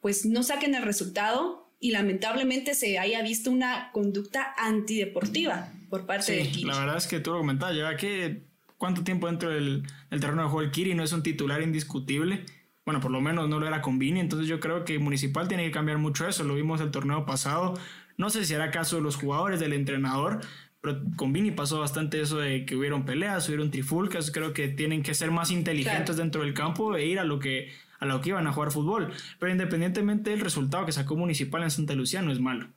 pues 0.00 0.24
no 0.24 0.42
saquen 0.42 0.74
el 0.74 0.82
resultado 0.82 1.70
y 1.78 1.90
lamentablemente 1.90 2.74
se 2.74 2.98
haya 2.98 3.20
visto 3.20 3.50
una 3.50 3.92
conducta 3.92 4.54
antideportiva 4.56 5.70
por 5.90 6.06
parte 6.06 6.32
de 6.32 6.48
Kiri. 6.48 6.64
La 6.64 6.78
verdad 6.78 6.96
es 6.96 7.06
que 7.06 7.20
tú 7.20 7.32
lo 7.32 7.38
comentabas, 7.40 7.74
lleva 7.74 7.94
que 7.98 8.42
cuánto 8.78 9.04
tiempo 9.04 9.26
dentro 9.26 9.50
del, 9.50 9.86
terreno 10.08 10.44
de 10.44 10.48
juego 10.48 10.62
el 10.62 10.70
Kiri 10.70 10.94
no 10.94 11.02
es 11.02 11.12
un 11.12 11.22
titular 11.22 11.60
indiscutible. 11.60 12.46
Bueno, 12.86 13.02
por 13.02 13.10
lo 13.10 13.20
menos 13.20 13.46
no 13.50 13.60
lo 13.60 13.66
era 13.66 13.82
con 13.82 13.98
Vini, 13.98 14.20
entonces 14.20 14.48
yo 14.48 14.60
creo 14.60 14.86
que 14.86 14.98
Municipal 14.98 15.46
tiene 15.46 15.64
que 15.64 15.70
cambiar 15.70 15.98
mucho 15.98 16.26
eso, 16.26 16.42
lo 16.44 16.54
vimos 16.54 16.80
el 16.80 16.90
torneo 16.90 17.26
pasado, 17.26 17.74
no 18.16 18.30
sé 18.30 18.46
si 18.46 18.54
era 18.54 18.70
caso 18.70 18.96
de 18.96 19.02
los 19.02 19.16
jugadores, 19.16 19.60
del 19.60 19.74
entrenador, 19.74 20.40
pero 20.80 21.02
con 21.16 21.32
Vini 21.32 21.50
pasó 21.50 21.78
bastante 21.78 22.20
eso 22.20 22.38
de 22.38 22.64
que 22.64 22.76
hubieron 22.76 23.04
peleas, 23.04 23.48
hubieron 23.48 23.70
trifulcas, 23.70 24.30
creo 24.30 24.52
que 24.52 24.68
tienen 24.68 25.02
que 25.02 25.14
ser 25.14 25.30
más 25.30 25.50
inteligentes 25.50 26.16
dentro 26.16 26.42
del 26.42 26.54
campo 26.54 26.96
e 26.96 27.06
ir 27.06 27.18
a 27.18 27.24
lo 27.24 27.38
que 27.38 27.70
a 27.98 28.06
lo 28.06 28.22
que 28.22 28.30
iban 28.30 28.46
a 28.46 28.52
jugar 28.52 28.70
fútbol. 28.70 29.12
Pero 29.38 29.52
independientemente 29.52 30.30
del 30.30 30.40
resultado 30.40 30.86
que 30.86 30.92
sacó 30.92 31.16
Municipal 31.16 31.62
en 31.62 31.70
Santa 31.70 31.94
Lucía, 31.94 32.22
no 32.22 32.32
es 32.32 32.40
malo. 32.40 32.68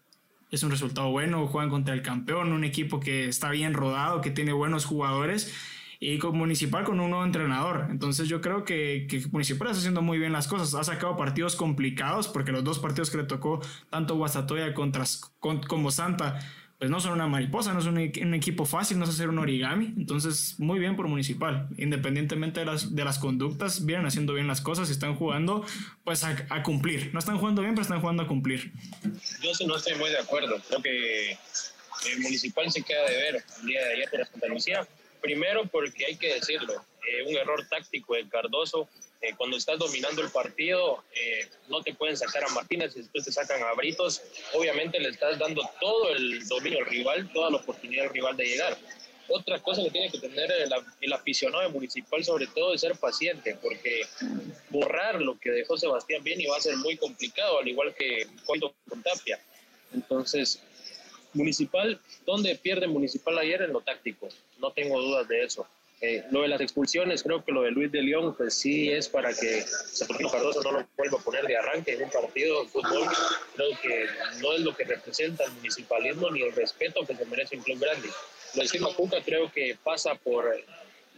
Es 0.51 0.63
un 0.63 0.72
resultado 0.72 1.10
bueno, 1.12 1.48
juegan 1.48 1.69
contra 1.69 1.93
el 1.93 2.01
campeón, 2.01 2.51
un 2.51 2.65
equipo 2.65 3.00
que 3.00 3.29
está 3.29 3.50
bien 3.50 3.74
rodado, 3.74 4.19
que 4.19 4.31
tiene 4.31 4.51
buenos 4.51 4.86
jugadores 4.86 5.53
y 6.00 6.17
con 6.17 6.38
Municipal 6.38 6.83
con 6.83 7.00
un 7.00 7.10
nuevo 7.10 7.24
entrenador. 7.24 7.88
Entonces 7.89 8.27
yo 8.27 8.41
creo 8.41 8.65
que, 8.65 9.07
que, 9.10 9.24
Municipal 9.31 9.69
está 9.69 9.79
haciendo 9.79 10.01
muy 10.01 10.19
bien 10.19 10.33
las 10.33 10.50
cosas. 10.50 10.75
Ha 10.75 10.83
sacado 10.83 11.15
partidos 11.15 11.55
complicados 11.55 12.27
porque 12.27 12.51
los 12.51 12.65
dos 12.65 12.79
partidos 12.79 13.10
que 13.10 13.17
le 13.17 13.24
tocó, 13.24 13.62
tanto 13.89 14.15
Guastatoya 14.15 14.74
contra, 14.74 15.05
como 15.39 15.91
Santa, 15.91 16.39
pues 16.83 16.91
no 16.91 16.99
son 16.99 17.13
una 17.13 17.27
mariposa, 17.27 17.71
no 17.71 17.79
es 17.79 17.85
un, 17.85 18.33
equipo 18.33 18.65
fácil, 18.65 18.99
no 18.99 19.05
es 19.05 19.11
hacer 19.11 19.29
un 19.29 19.39
origami. 19.39 19.93
Entonces, 19.95 20.59
muy 20.59 20.79
bien 20.79 20.97
por 20.97 21.07
Municipal. 21.07 21.69
Independientemente 21.77 22.59
de 22.59 22.65
las, 22.65 22.93
de 22.93 23.05
las 23.05 23.19
conductas, 23.19 23.85
vienen 23.85 24.05
haciendo 24.05 24.33
bien 24.33 24.47
las 24.47 24.59
cosas 24.59 24.89
y 24.89 24.91
están 24.91 25.15
jugando 25.15 25.65
pues 26.03 26.25
a, 26.25 26.61
cumplir. 26.61 27.13
No 27.13 27.19
están 27.19 27.37
jugando 27.37 27.61
bien, 27.61 27.73
pero 27.73 27.83
están 27.83 28.01
jugando 28.01 28.23
a 28.23 28.27
cumplir. 28.27 28.73
Yo 29.41 29.65
no 29.65 29.77
estoy 29.77 29.95
muy 29.95 30.09
de 30.09 30.17
acuerdo. 30.17 30.61
Creo 30.67 30.81
que 30.81 31.31
el 32.11 32.19
Municipal 32.19 32.69
se 32.69 32.81
queda 32.81 33.09
de 33.09 33.15
ver 33.15 33.43
el 33.61 33.65
día 33.65 33.79
de 33.79 33.93
ayer 33.93 34.09
por 34.09 34.27
Santa 34.27 34.47
Lucía. 34.47 34.85
Primero 35.21 35.65
porque 35.67 36.05
hay 36.05 36.17
que 36.17 36.33
decirlo, 36.33 36.73
eh, 36.73 37.23
un 37.29 37.37
error 37.37 37.65
táctico 37.69 38.15
de 38.15 38.27
Cardoso 38.27 38.89
eh, 39.23 39.33
cuando 39.37 39.55
estás 39.55 39.79
dominando 39.79 40.21
el 40.21 40.29
partido, 40.29 41.01
eh, 41.15 41.47
no 41.69 41.81
te 41.81 41.93
pueden 41.93 42.17
sacar 42.17 42.43
a 42.43 42.49
Martínez 42.49 42.91
y 42.97 42.99
después 42.99 43.23
te 43.23 43.31
sacan 43.31 43.63
a 43.63 43.71
Britos. 43.71 44.21
Obviamente 44.53 44.99
le 44.99 45.09
estás 45.09 45.39
dando 45.39 45.61
todo 45.79 46.09
el 46.09 46.45
dominio 46.45 46.79
al 46.79 46.87
rival, 46.87 47.31
toda 47.31 47.49
la 47.49 47.55
oportunidad 47.55 48.07
al 48.07 48.13
rival 48.13 48.35
de 48.35 48.43
llegar. 48.43 48.77
Otra 49.29 49.59
cosa 49.59 49.81
que 49.81 49.91
tiene 49.91 50.11
que 50.11 50.19
tener 50.19 50.51
el, 50.99 51.13
aficionado 51.13 51.69
municipal, 51.69 52.21
sobre 52.25 52.47
todo, 52.47 52.73
es 52.73 52.81
ser 52.81 52.97
paciente, 52.97 53.57
porque 53.61 54.01
borrar 54.69 55.21
lo 55.21 55.39
que 55.39 55.51
dejó 55.51 55.77
Sebastián 55.77 56.21
Bien 56.21 56.41
va 56.51 56.57
a 56.57 56.61
ser 56.61 56.75
muy 56.75 56.97
complicado, 56.97 57.59
al 57.59 57.67
igual 57.69 57.95
que 57.95 58.27
cuando 58.45 58.75
con 58.89 59.01
Tapia. 59.01 59.39
Entonces, 59.93 60.59
Municipal, 61.31 61.97
¿dónde 62.25 62.55
pierde 62.55 62.87
Municipal 62.87 63.37
ayer? 63.37 63.61
En 63.61 63.71
lo 63.71 63.79
táctico, 63.79 64.27
no 64.59 64.71
tengo 64.71 65.01
dudas 65.01 65.29
de 65.29 65.45
eso. 65.45 65.65
Eh, 66.05 66.22
lo 66.31 66.41
de 66.41 66.50
las 66.50 66.60
expulsiones, 66.60 67.24
creo 67.24 67.45
que 67.45 67.53
lo 67.53 67.62
de 67.62 67.72
Luis 67.72 67.89
de 67.89 68.01
León, 68.01 68.36
pues 68.36 68.55
sí 68.55 68.91
es 68.91 69.07
para 69.07 69.29
que 69.29 69.62
Sergio 69.62 70.29
Cardoso 70.29 70.62
no 70.62 70.74
lo 70.74 70.88
vuelva 70.98 71.17
a 71.17 71.24
poner 71.24 71.45
de 71.45 71.55
arranque 71.55 71.93
en 71.93 72.03
un 72.03 72.10
partido 72.10 72.62
de 72.62 72.67
fútbol. 72.67 73.07
Creo 73.55 73.69
que 73.81 74.05
no 74.41 74.51
es 74.51 74.60
lo 74.60 74.75
que 74.75 74.83
representa 74.83 75.45
el 75.45 75.53
municipalismo 75.53 76.29
ni 76.31 76.41
el 76.41 76.51
respeto 76.51 77.05
que 77.07 77.15
se 77.15 77.25
merece 77.25 77.56
un 77.56 77.63
club 77.63 77.80
grande. 77.80 78.10
Lo 78.54 78.63
de 78.63 78.67
Silva 78.67 78.89
creo 79.23 79.49
que 79.49 79.77
pasa 79.82 80.13
por 80.15 80.54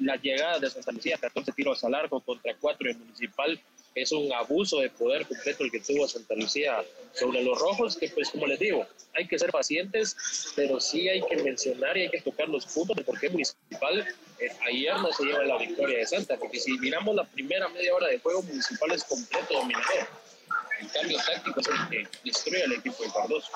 la 0.01 0.17
llegada 0.17 0.59
de 0.59 0.69
Santa 0.69 0.91
Lucía, 0.91 1.17
14 1.19 1.51
tiros 1.53 1.83
al 1.83 1.95
arco 1.95 2.21
contra 2.21 2.53
4 2.55 2.91
en 2.91 2.99
Municipal, 2.99 3.59
es 3.95 4.11
un 4.11 4.31
abuso 4.33 4.81
de 4.81 4.91
poder 4.91 5.25
completo 5.25 5.63
el 5.63 5.71
que 5.71 5.79
tuvo 5.79 6.07
Santa 6.07 6.35
Lucía 6.35 6.83
sobre 7.13 7.41
los 7.41 7.59
rojos, 7.59 7.97
que 7.97 8.09
pues 8.09 8.29
como 8.29 8.45
les 8.45 8.59
digo, 8.59 8.85
hay 9.15 9.25
que 9.27 9.39
ser 9.39 9.49
pacientes, 9.49 10.51
pero 10.55 10.79
sí 10.79 11.09
hay 11.09 11.21
que 11.27 11.37
mencionar 11.37 11.97
y 11.97 12.01
hay 12.01 12.09
que 12.09 12.21
tocar 12.21 12.49
los 12.49 12.67
puntos 12.67 12.97
de 12.97 13.03
por 13.03 13.19
qué 13.19 13.29
Municipal 13.29 14.05
ayer 14.67 14.93
no 14.99 15.11
se 15.11 15.23
lleva 15.23 15.43
la 15.45 15.57
victoria 15.57 15.99
de 15.99 16.05
Santa, 16.05 16.37
porque 16.37 16.59
si 16.59 16.77
miramos 16.79 17.15
la 17.15 17.25
primera 17.25 17.67
media 17.69 17.93
hora 17.93 18.07
de 18.07 18.19
juego, 18.19 18.43
Municipal 18.43 18.91
es 18.91 19.03
completo 19.03 19.53
dominador. 19.53 20.07
El 20.79 20.91
cambio 20.91 21.17
táctico 21.17 21.59
es 21.59 21.67
el 21.67 21.89
que 21.89 22.07
destruye 22.23 22.63
al 22.63 22.73
equipo 22.73 23.03
de 23.03 23.09
Cardoso. 23.11 23.51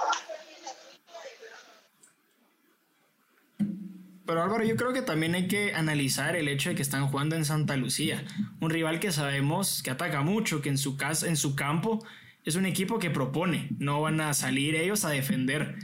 Pero 4.26 4.44
Álvaro, 4.44 4.64
yo 4.64 4.76
creo 4.76 4.94
que 4.94 5.02
también 5.02 5.34
hay 5.34 5.48
que 5.48 5.74
analizar 5.74 6.36
el 6.36 6.48
hecho 6.48 6.70
de 6.70 6.76
que 6.76 6.84
están 6.84 7.08
jugando 7.08 7.36
en 7.36 7.46
Santa 7.46 7.76
Lucía, 7.76 8.24
un 8.62 8.70
rival 8.70 9.00
que 9.00 9.12
sabemos 9.12 9.82
que 9.82 9.90
ataca 9.90 10.22
mucho, 10.22 10.62
que 10.62 10.70
en 10.70 10.78
su 10.78 10.98
casa, 10.98 11.28
en 11.28 11.36
su 11.36 11.56
campo 11.56 12.06
es 12.46 12.56
un 12.56 12.68
equipo 12.68 13.00
que 13.00 13.10
propone, 13.10 13.70
no 13.80 14.02
van 14.02 14.22
a 14.22 14.34
salir 14.34 14.76
ellos 14.76 15.04
a 15.04 15.10
defender. 15.10 15.76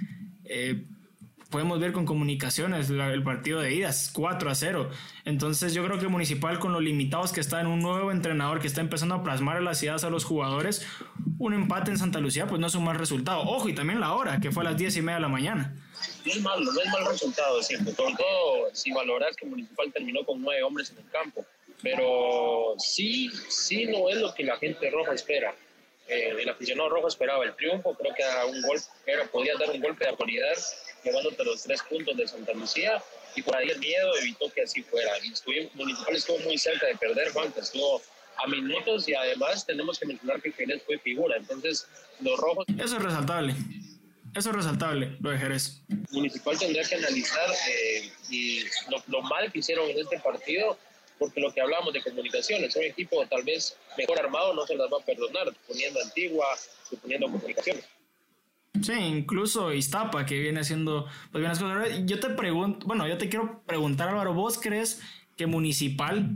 Eh, 0.44 0.86
podemos 1.50 1.80
ver 1.80 1.92
con 1.94 2.06
comunicaciones 2.06 2.90
el 2.90 3.24
partido 3.24 3.60
de 3.60 3.74
idas, 3.74 4.12
4 4.14 4.50
a 4.50 4.56
0. 4.56 4.90
Entonces 5.26 5.74
yo 5.74 5.86
creo 5.86 6.00
que 6.00 6.08
Municipal 6.08 6.60
con 6.60 6.74
los 6.74 6.82
limitados 6.82 7.32
que 7.32 7.42
está 7.42 7.62
en 7.62 7.68
un 7.68 7.82
nuevo 7.82 8.12
entrenador 8.12 8.60
que 8.60 8.68
está 8.68 8.82
empezando 8.82 9.16
a 9.16 9.24
plasmar 9.24 9.62
las 9.62 9.82
ideas 9.84 10.04
a 10.04 10.10
los 10.10 10.26
jugadores, 10.26 10.86
un 11.38 11.54
empate 11.54 11.92
en 11.92 11.98
Santa 11.98 12.20
Lucía 12.20 12.48
pues 12.48 12.60
no 12.60 12.68
es 12.68 12.76
un 12.76 12.84
mal 12.84 12.98
resultado. 12.98 13.42
Ojo, 13.42 13.70
y 13.70 13.74
también 13.74 14.00
la 14.00 14.14
hora, 14.14 14.40
que 14.40 14.52
fue 14.52 14.64
a 14.64 14.72
las 14.72 14.78
10 14.78 14.98
y 14.98 15.02
media 15.02 15.16
de 15.16 15.22
la 15.22 15.30
mañana 15.30 15.74
no 16.26 16.32
es 16.32 16.42
malo, 16.42 16.72
no 16.72 16.82
es 16.82 16.88
mal 16.88 17.06
resultado, 17.06 17.62
siempre. 17.62 17.94
Sobre 17.94 18.16
todo 18.16 18.70
si 18.74 18.92
valoras 18.92 19.36
que 19.36 19.46
Municipal 19.46 19.92
terminó 19.92 20.24
con 20.26 20.42
nueve 20.42 20.64
hombres 20.64 20.92
en 20.92 20.98
el 20.98 21.12
campo. 21.12 21.46
Pero 21.82 22.76
sí, 22.78 23.30
sí 23.50 23.86
no 23.86 24.10
es 24.10 24.18
lo 24.18 24.34
que 24.34 24.44
la 24.44 24.58
gente 24.58 24.90
roja 24.90 25.14
espera. 25.14 25.56
Eh, 26.08 26.36
el 26.40 26.50
aficionado 26.50 26.90
rojo 26.90 27.08
esperaba 27.08 27.44
el 27.44 27.56
triunfo, 27.56 27.96
creo 27.96 28.14
que 28.14 28.22
era 28.22 28.46
un 28.46 28.62
gol, 28.62 28.80
era, 29.06 29.26
podía 29.26 29.54
dar 29.58 29.72
un 29.72 29.82
golpe 29.82 30.04
de 30.04 30.12
autoridad 30.12 30.56
llevándote 31.04 31.44
los 31.44 31.64
tres 31.64 31.82
puntos 31.84 32.16
de 32.18 32.28
Santa 32.28 32.54
Lucía 32.54 33.02
y 33.36 33.42
por 33.42 33.56
ahí 33.56 33.70
el 33.70 33.80
miedo 33.80 34.16
evitó 34.22 34.52
que 34.52 34.64
así 34.64 34.82
fuera. 34.84 35.12
Y 35.24 35.34
Municipal 35.76 36.16
estuvo 36.16 36.40
muy 36.40 36.58
cerca 36.58 36.88
de 36.88 36.96
perder, 36.96 37.32
Juan, 37.32 37.54
estuvo 37.58 38.02
a 38.38 38.48
minutos 38.48 39.08
y 39.08 39.14
además 39.14 39.66
tenemos 39.66 40.00
que 40.00 40.08
mencionar 40.08 40.42
que 40.42 40.52
Jerez 40.52 40.84
fue 40.86 40.98
figura, 41.00 41.38
entonces 41.38 41.88
los 42.20 42.38
rojos... 42.40 42.66
Eso 42.78 42.98
es 42.98 43.04
resaltable. 43.04 43.56
Eso 44.36 44.50
es 44.50 44.56
resaltable, 44.56 45.16
lo 45.22 45.30
de 45.30 45.38
Jerez. 45.38 45.82
Municipal 46.12 46.60
tendría 46.60 46.84
que 46.84 46.96
analizar 46.96 47.50
eh, 47.70 48.12
y 48.30 48.64
lo, 49.08 49.22
mal 49.22 49.50
que 49.50 49.60
hicieron 49.60 49.90
en 49.90 50.00
este 50.00 50.20
partido, 50.20 50.78
porque 51.18 51.40
lo 51.40 51.54
que 51.54 51.62
hablamos 51.62 51.94
de 51.94 52.02
comunicaciones, 52.02 52.76
un 52.76 52.84
equipo 52.84 53.26
tal 53.28 53.44
vez 53.44 53.78
mejor 53.98 54.20
armado 54.20 54.54
no 54.54 54.66
se 54.66 54.76
las 54.76 54.92
va 54.92 54.98
a 55.02 55.06
perdonar, 55.06 55.54
poniendo 55.68 56.00
Antigua, 56.02 56.46
poniendo 57.02 57.28
comunicaciones. 57.28 57.86
Sí, 58.82 58.94
incluso 58.94 59.74
Iztapa, 59.74 60.26
que 60.26 60.40
viene 60.40 60.60
haciendo 60.60 61.08
pues 61.32 61.42
bien 61.42 62.06
Yo 62.06 62.20
te 62.20 62.30
pregunto, 62.32 62.86
bueno, 62.86 63.08
yo 63.08 63.18
te 63.18 63.30
quiero 63.30 63.62
preguntar, 63.66 64.10
Álvaro, 64.10 64.34
¿vos 64.34 64.60
crees 64.60 65.02
que 65.38 65.48
Municipal 65.48 66.30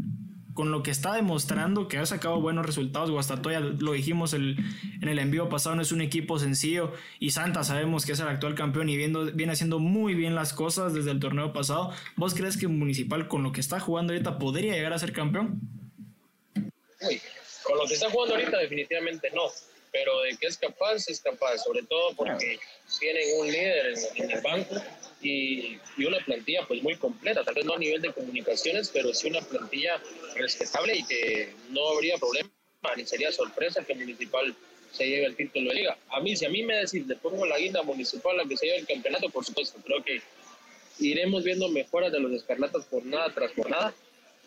con 0.53 0.71
lo 0.71 0.83
que 0.83 0.91
está 0.91 1.13
demostrando 1.13 1.87
que 1.87 1.97
ha 1.97 2.05
sacado 2.05 2.41
buenos 2.41 2.65
resultados. 2.65 3.11
Guastatoya, 3.11 3.59
lo 3.59 3.93
dijimos 3.93 4.33
el, 4.33 4.57
en 5.01 5.07
el 5.07 5.19
envío 5.19 5.49
pasado, 5.49 5.75
no 5.75 5.81
es 5.81 5.91
un 5.91 6.01
equipo 6.01 6.39
sencillo. 6.39 6.93
Y 7.19 7.31
Santa 7.31 7.63
sabemos 7.63 8.05
que 8.05 8.13
es 8.13 8.19
el 8.19 8.27
actual 8.27 8.55
campeón 8.55 8.89
y 8.89 8.97
viendo, 8.97 9.25
viene 9.31 9.53
haciendo 9.53 9.79
muy 9.79 10.15
bien 10.15 10.35
las 10.35 10.53
cosas 10.53 10.93
desde 10.93 11.11
el 11.11 11.19
torneo 11.19 11.53
pasado. 11.53 11.93
¿Vos 12.15 12.33
crees 12.33 12.57
que 12.57 12.67
Municipal, 12.67 13.27
con 13.27 13.43
lo 13.43 13.51
que 13.51 13.61
está 13.61 13.79
jugando 13.79 14.13
ahorita, 14.13 14.37
podría 14.39 14.73
llegar 14.73 14.93
a 14.93 14.99
ser 14.99 15.13
campeón? 15.13 15.59
con 17.63 17.77
lo 17.77 17.85
que 17.85 17.93
está 17.93 18.09
jugando 18.09 18.35
ahorita, 18.35 18.57
definitivamente 18.57 19.29
no. 19.31 19.43
Pero 19.91 20.21
de 20.21 20.37
que 20.37 20.47
es 20.47 20.57
capaz, 20.57 21.07
es 21.07 21.19
capaz, 21.19 21.57
sobre 21.59 21.83
todo 21.83 22.13
porque 22.15 22.59
tienen 22.99 23.23
un 23.39 23.47
líder 23.47 23.93
en 24.15 24.31
el 24.31 24.41
banco 24.41 24.75
y, 25.21 25.77
una 25.97 26.19
plantilla 26.19 26.65
pues 26.67 26.81
muy 26.81 26.95
completa, 26.95 27.43
tal 27.43 27.55
vez 27.55 27.65
no 27.65 27.73
a 27.73 27.79
nivel 27.79 28.01
de 28.01 28.13
comunicaciones, 28.13 28.89
pero 28.89 29.13
sí 29.13 29.27
una 29.27 29.41
plantilla 29.41 30.01
respetable 30.35 30.97
y 30.97 31.05
que 31.05 31.53
no 31.69 31.89
habría 31.89 32.17
problema 32.17 32.49
ni 32.95 33.05
sería 33.05 33.31
sorpresa 33.31 33.83
que 33.83 33.93
Municipal 33.93 34.55
se 34.91 35.07
lleve 35.07 35.25
el 35.25 35.35
título 35.35 35.69
de 35.69 35.75
liga. 35.75 35.97
A 36.09 36.21
mí, 36.21 36.35
si 36.35 36.45
a 36.45 36.49
mí 36.49 36.63
me 36.63 36.77
decís, 36.77 37.05
le 37.05 37.15
pongo 37.17 37.45
la 37.45 37.57
guinda 37.57 37.83
Municipal 37.83 38.39
a 38.39 38.47
que 38.47 38.57
se 38.57 38.65
lleve 38.65 38.79
el 38.79 38.87
campeonato, 38.87 39.29
por 39.29 39.45
supuesto, 39.45 39.79
creo 39.83 40.03
que 40.03 40.21
iremos 40.99 41.43
viendo 41.43 41.67
mejoras 41.69 42.11
de 42.11 42.19
los 42.19 42.31
escarlatas 42.31 42.85
por 42.85 43.05
nada 43.05 43.31
tras 43.33 43.51
nada 43.57 43.93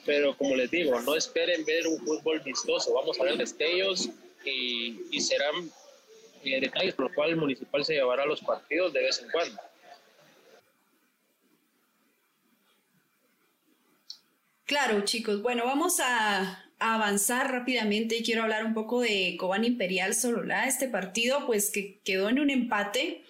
pero 0.05 0.37
como 0.37 0.57
les 0.57 0.71
digo, 0.71 1.01
no 1.01 1.15
esperen 1.15 1.65
ver 1.65 1.87
un 1.87 1.99
fútbol 1.99 2.41
vistoso, 2.41 2.93
vamos 2.93 3.21
a 3.21 3.25
ver 3.25 3.37
destellos 3.37 4.09
y, 4.45 5.01
y 5.11 5.21
serán 5.21 5.71
eh, 6.45 6.61
detalles 6.61 6.95
por 6.95 7.07
los 7.07 7.15
cuales 7.15 7.35
el 7.35 7.41
Municipal 7.41 7.85
se 7.85 7.95
llevará 7.95 8.27
los 8.27 8.41
partidos 8.41 8.93
de 8.93 9.03
vez 9.03 9.23
en 9.23 9.31
cuando. 9.31 9.61
Claro, 14.67 15.05
chicos. 15.05 15.43
Bueno, 15.43 15.65
vamos 15.67 16.01
a, 16.01 16.59
avanzar 16.79 17.53
rápidamente 17.53 18.17
y 18.17 18.23
quiero 18.25 18.43
hablar 18.43 18.65
un 18.65 18.75
poco 18.75 19.01
de 19.01 19.37
Cobán 19.39 19.65
Imperial 19.65 20.15
Sololá. 20.15 20.67
Este 20.67 20.89
partido, 20.89 21.47
pues, 21.47 21.71
que 21.71 22.01
quedó 22.05 22.29
en 22.29 22.41
un 22.41 22.51
empate. 22.51 23.23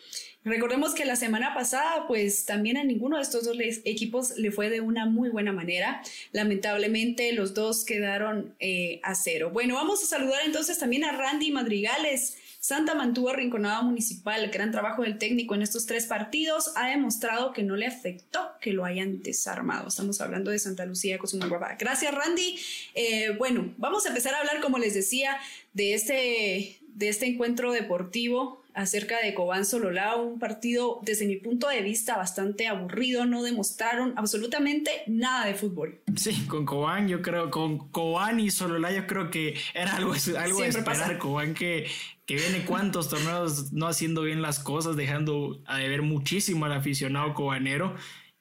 Recordemos 0.45 0.95
que 0.95 1.05
la 1.05 1.17
semana 1.17 1.55
pasada, 1.55 2.07
pues 2.09 2.47
también 2.47 2.77
a 2.77 2.83
ninguno 2.83 3.17
de 3.17 3.23
estos 3.23 3.45
dos 3.45 3.57
equipos 3.85 4.37
le 4.39 4.51
fue 4.51 4.71
de 4.71 4.81
una 4.81 5.07
muy 5.07 5.29
buena 5.29 5.53
manera. 5.53 6.03
Lamentablemente, 6.33 7.33
los 7.33 7.55
dos 7.55 7.85
quedaron 7.85 8.55
eh, 8.59 9.01
a 9.05 9.15
cero. 9.15 9.51
Bueno, 9.53 9.75
vamos 9.77 10.03
a 10.03 10.07
saludar 10.07 10.41
entonces 10.45 10.79
también 10.79 11.05
a 11.05 11.13
Randy 11.13 11.53
Madrigales. 11.53 12.39
Santa 12.63 12.95
mantuvo 12.95 13.31
arrinconada 13.31 13.83
municipal. 13.83 14.45
El 14.45 14.53
gran 14.53 14.71
trabajo 14.71 15.03
del 15.03 15.19
técnico 15.19 15.57
en 15.57 15.63
estos 15.63 15.85
tres 15.85 16.07
partidos 16.07 16.71
ha 16.77 16.91
demostrado 16.91 17.53
que 17.53 17.65
no 17.65 17.75
le 17.75 17.89
afectó 17.89 18.39
que 18.61 18.73
lo 18.73 18.85
hayan 18.85 19.21
desarmado. 19.21 19.89
Estamos 19.89 20.21
hablando 20.21 20.53
de 20.53 20.61
Santa 20.61 20.87
Lucía 20.87 21.19
Cozumel 21.19 21.51
Gracias, 21.77 22.15
Randy. 22.15 22.57
Eh, 22.95 23.35
bueno, 23.37 23.75
vamos 23.79 24.07
a 24.07 24.11
empezar 24.11 24.35
a 24.35 24.39
hablar, 24.39 24.61
como 24.61 24.79
les 24.79 24.95
decía, 24.95 25.39
de 25.73 25.95
este, 25.95 26.79
de 26.87 27.09
este 27.09 27.27
encuentro 27.27 27.73
deportivo 27.73 28.63
acerca 28.75 29.21
de 29.21 29.35
Cobán 29.35 29.65
Sololá, 29.65 30.17
un 30.17 30.39
partido 30.39 31.01
desde 31.03 31.27
mi 31.27 31.37
punto 31.37 31.69
de 31.69 31.83
vista 31.83 32.17
bastante 32.17 32.69
aburrido, 32.69 33.27
no 33.27 33.43
demostraron 33.43 34.15
absolutamente 34.17 34.91
nada 35.07 35.47
de 35.47 35.55
fútbol. 35.55 36.01
Sí, 36.17 36.47
con 36.47 36.65
Cobán 36.65 37.09
yo 37.09 37.23
creo, 37.23 37.51
con 37.51 37.91
Cobán 37.91 38.41
y 38.41 38.51
Sololá 38.51 38.93
yo 38.93 39.07
creo 39.07 39.31
que 39.31 39.57
era 39.75 39.97
algo, 39.97 40.15
algo 40.39 40.61
de 40.61 40.69
esperar, 40.69 41.19
Cobán 41.19 41.55
que, 41.55 41.87
que 42.33 42.39
viene 42.39 42.65
cuántos 42.65 43.11
torneos 43.11 43.75
no 43.75 43.87
haciendo 43.87 44.23
bien 44.23 44.41
las 44.41 44.59
cosas, 44.59 44.97
dejando 44.97 45.61
a 45.67 45.77
deber 45.77 46.01
muchísimo 46.01 46.65
al 46.65 46.73
aficionado 46.73 47.35
cobanero 47.35 47.95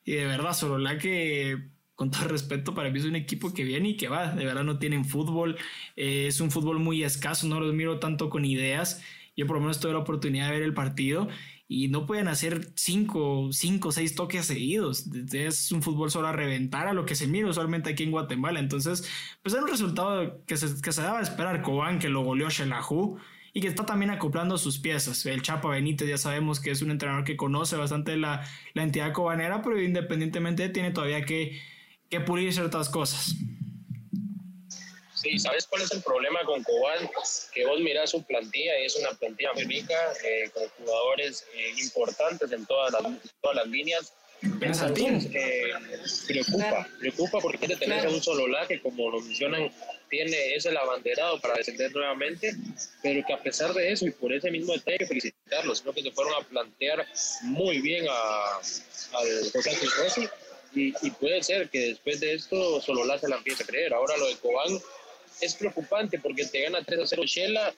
y 0.06 0.14
de 0.14 0.26
verdad 0.28 0.54
Sololá 0.54 0.98
que 0.98 1.68
con 1.96 2.10
todo 2.10 2.30
respeto, 2.30 2.74
para 2.74 2.90
mí 2.90 3.00
es 3.00 3.06
un 3.06 3.18
equipo 3.18 3.54
que 3.54 3.66
viene 3.66 3.90
y 3.90 3.98
que 3.98 4.08
va. 4.08 4.34
De 4.34 4.46
verdad 4.46 4.64
no 4.64 4.80
tienen 4.80 5.04
fútbol. 5.04 5.58
Eh, 5.98 6.28
es 6.28 6.40
un 6.40 6.52
fútbol 6.52 6.80
muy 6.80 7.04
escaso, 7.04 7.48
no 7.48 7.60
los 7.60 7.74
miro 7.74 8.00
tanto 8.00 8.30
con 8.30 8.46
ideas. 8.46 9.04
Yo 9.36 9.46
por 9.46 9.58
lo 9.58 9.62
menos 9.62 9.82
tuve 9.82 9.92
la 9.92 10.00
oportunidad 10.00 10.46
de 10.46 10.54
ver 10.54 10.64
el 10.64 10.74
partido 10.74 11.28
y 11.68 11.90
no 11.90 12.06
pueden 12.06 12.30
hacer 12.30 12.72
cinco, 12.76 13.50
cinco, 13.52 13.92
seis 13.92 14.16
toques 14.16 14.46
seguidos. 14.46 15.06
Es 15.34 15.70
un 15.74 15.82
fútbol 15.82 16.10
solo 16.12 16.30
a 16.30 16.32
reventar 16.32 16.88
a 16.88 16.94
lo 16.94 17.06
que 17.06 17.16
se 17.16 17.28
mira 17.28 17.50
usualmente 17.50 17.90
aquí 17.90 18.04
en 18.04 18.12
Guatemala. 18.12 18.62
Entonces, 18.62 19.06
pues 19.44 19.54
era 19.54 19.64
un 19.64 19.70
resultado 19.70 20.46
que 20.46 20.56
se, 20.56 20.82
que 20.82 20.94
se 20.94 21.02
daba 21.02 21.20
a 21.20 21.24
esperar. 21.24 21.62
Cobán, 21.62 22.00
que 22.00 22.08
lo 22.08 22.24
goleó 22.24 22.50
Shelahu 22.50 23.20
y 23.54 23.62
que 23.62 23.68
está 23.68 23.86
también 23.86 24.12
acoplando 24.12 24.58
sus 24.58 24.80
piezas. 24.80 25.26
El 25.26 25.42
Chapa 25.42 25.70
Benítez 25.70 26.08
ya 26.08 26.18
sabemos 26.18 26.60
que 26.60 26.72
es 26.72 26.82
un 26.82 26.92
entrenador 26.92 27.24
que 27.24 27.36
conoce 27.36 27.76
bastante 27.76 28.16
la, 28.18 28.48
la 28.74 28.84
entidad 28.84 29.14
cobanera, 29.14 29.62
pero 29.62 29.82
independientemente 29.82 30.70
tiene 30.70 30.92
todavía 30.92 31.24
que, 31.26 31.60
que 32.10 32.20
pulir 32.22 32.54
ciertas 32.54 32.90
cosas. 32.90 33.36
Sí, 35.14 35.38
¿sabes 35.38 35.68
cuál 35.68 35.84
es 35.84 35.92
el 35.92 36.02
problema 36.02 36.40
con 36.46 36.64
Cobán? 36.64 37.08
Que 37.54 37.66
vos 37.66 37.80
mirás 37.80 38.10
su 38.10 38.24
plantilla 38.24 38.80
y 38.80 38.86
es 38.86 38.96
una 38.96 39.12
plantilla 39.12 39.54
muy 39.54 39.66
rica, 39.66 39.94
eh, 40.26 40.50
con 40.52 40.64
jugadores 40.80 41.46
eh, 41.54 41.74
importantes 41.84 42.52
en 42.52 42.66
todas 42.66 42.92
las, 42.94 43.04
todas 43.40 43.58
las 43.58 43.68
líneas. 43.68 44.14
Entonces, 44.42 45.30
eh, 45.36 45.74
preocupa, 46.28 46.88
preocupa 47.00 47.40
porque 47.40 47.68
de 47.68 47.76
tener 47.76 48.08
un 48.08 48.20
solo 48.20 48.46
que, 48.68 48.82
como 48.82 49.12
lo 49.12 49.22
mencionan, 49.22 49.72
tiene 50.12 50.54
ese 50.54 50.70
el 50.70 50.78
abanderado 50.78 51.40
para 51.40 51.56
descender 51.56 51.92
nuevamente, 51.94 52.54
pero 53.02 53.26
que 53.26 53.34
a 53.34 53.42
pesar 53.42 53.74
de 53.74 53.92
eso 53.92 54.06
y 54.06 54.12
por 54.12 54.32
ese 54.34 54.52
mismo 54.52 54.74
detalle 54.74 55.08
felicitarlos, 55.08 55.80
sino 55.80 55.94
que 55.94 56.04
se 56.04 56.12
fueron 56.12 56.34
a 56.36 56.46
plantear 56.46 57.08
muy 57.44 57.80
bien 57.80 58.06
al 58.10 59.52
José 59.52 59.72
Rossi 59.98 60.28
y, 60.76 60.94
y, 61.02 61.12
puede 61.12 61.42
ser 61.42 61.70
que 61.70 61.80
después 61.80 62.20
de 62.20 62.34
esto 62.34 62.80
Sololá 62.82 63.18
se 63.20 63.28
la 63.28 63.38
empiece 63.38 63.64
a 63.64 63.66
creer. 63.66 63.94
Ahora 63.94 64.16
lo 64.18 64.28
de 64.28 64.38
Cobán 64.38 64.80
es 65.42 65.56
preocupante 65.56 66.20
porque 66.20 66.46
te 66.46 66.62
gana 66.62 66.84
3 66.84 67.02
a 67.02 67.08
0 67.08 67.24
Shela, 67.26 67.74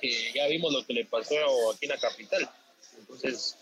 que 0.00 0.32
ya 0.32 0.46
vimos 0.46 0.72
lo 0.72 0.84
que 0.86 0.94
le 0.94 1.04
pasó 1.04 1.34
aquí 1.72 1.86
en 1.86 1.90
la 1.90 1.98
capital. 1.98 2.48
Entonces, 2.98 3.56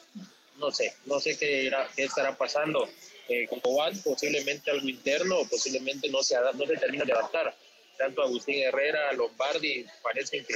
no 0.59 0.71
sé, 0.71 0.95
no 1.07 1.19
sé 1.19 1.37
qué, 1.39 1.71
qué 1.97 2.05
estará 2.05 2.37
pasando 2.37 2.89
eh, 3.29 3.47
con 3.49 3.61
Cobán, 3.61 3.99
posiblemente 4.03 4.71
algo 4.71 4.89
interno, 4.89 5.37
posiblemente 5.51 6.09
no 6.11 6.23
se, 6.23 6.37
no 6.55 6.67
se 6.67 6.77
termina 6.77 7.05
de 7.05 7.13
adaptar. 7.13 7.55
Tanto 8.03 8.21
Agustín 8.21 8.57
Herrera, 8.59 9.13
Lombardi, 9.13 9.87
parecen 10.03 10.45
que 10.45 10.55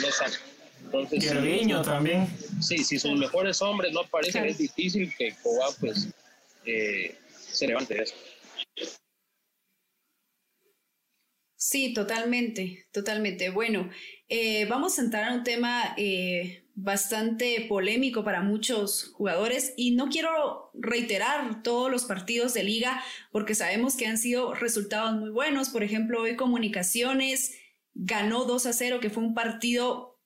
no 0.00 0.08
están. 0.08 0.32
Entonces, 0.82 1.84
también. 1.84 2.26
Sí, 2.62 2.78
si 2.78 2.98
sus 2.98 3.18
mejores 3.18 3.60
hombres 3.60 3.92
no 3.92 4.00
aparecen, 4.00 4.46
es 4.46 4.56
difícil 4.56 5.14
que 5.14 5.34
Cobán 5.42 5.74
pues, 5.78 6.08
eh, 6.64 7.14
se 7.52 7.66
levante 7.66 7.94
de 7.96 8.02
eso. 8.04 8.14
Sí, 11.54 11.92
totalmente, 11.92 12.86
totalmente. 12.92 13.50
Bueno, 13.50 13.90
eh, 14.26 14.64
vamos 14.64 14.98
a 14.98 15.02
entrar 15.02 15.24
a 15.24 15.34
un 15.34 15.44
tema 15.44 15.94
eh, 15.98 16.64
bastante 16.82 17.66
polémico 17.68 18.24
para 18.24 18.42
muchos 18.42 19.12
jugadores 19.12 19.74
y 19.76 19.92
no 19.92 20.08
quiero 20.08 20.70
reiterar 20.74 21.62
todos 21.62 21.90
los 21.90 22.04
partidos 22.04 22.54
de 22.54 22.64
liga 22.64 23.02
porque 23.32 23.54
sabemos 23.54 23.96
que 23.96 24.06
han 24.06 24.16
sido 24.16 24.54
resultados 24.54 25.12
muy 25.12 25.30
buenos. 25.30 25.68
Por 25.68 25.82
ejemplo, 25.82 26.22
hoy 26.22 26.36
Comunicaciones 26.36 27.54
ganó 27.94 28.44
2 28.44 28.66
a 28.66 28.72
0, 28.72 29.00
que 29.00 29.10
fue 29.10 29.22
un 29.22 29.34
partido 29.34 30.18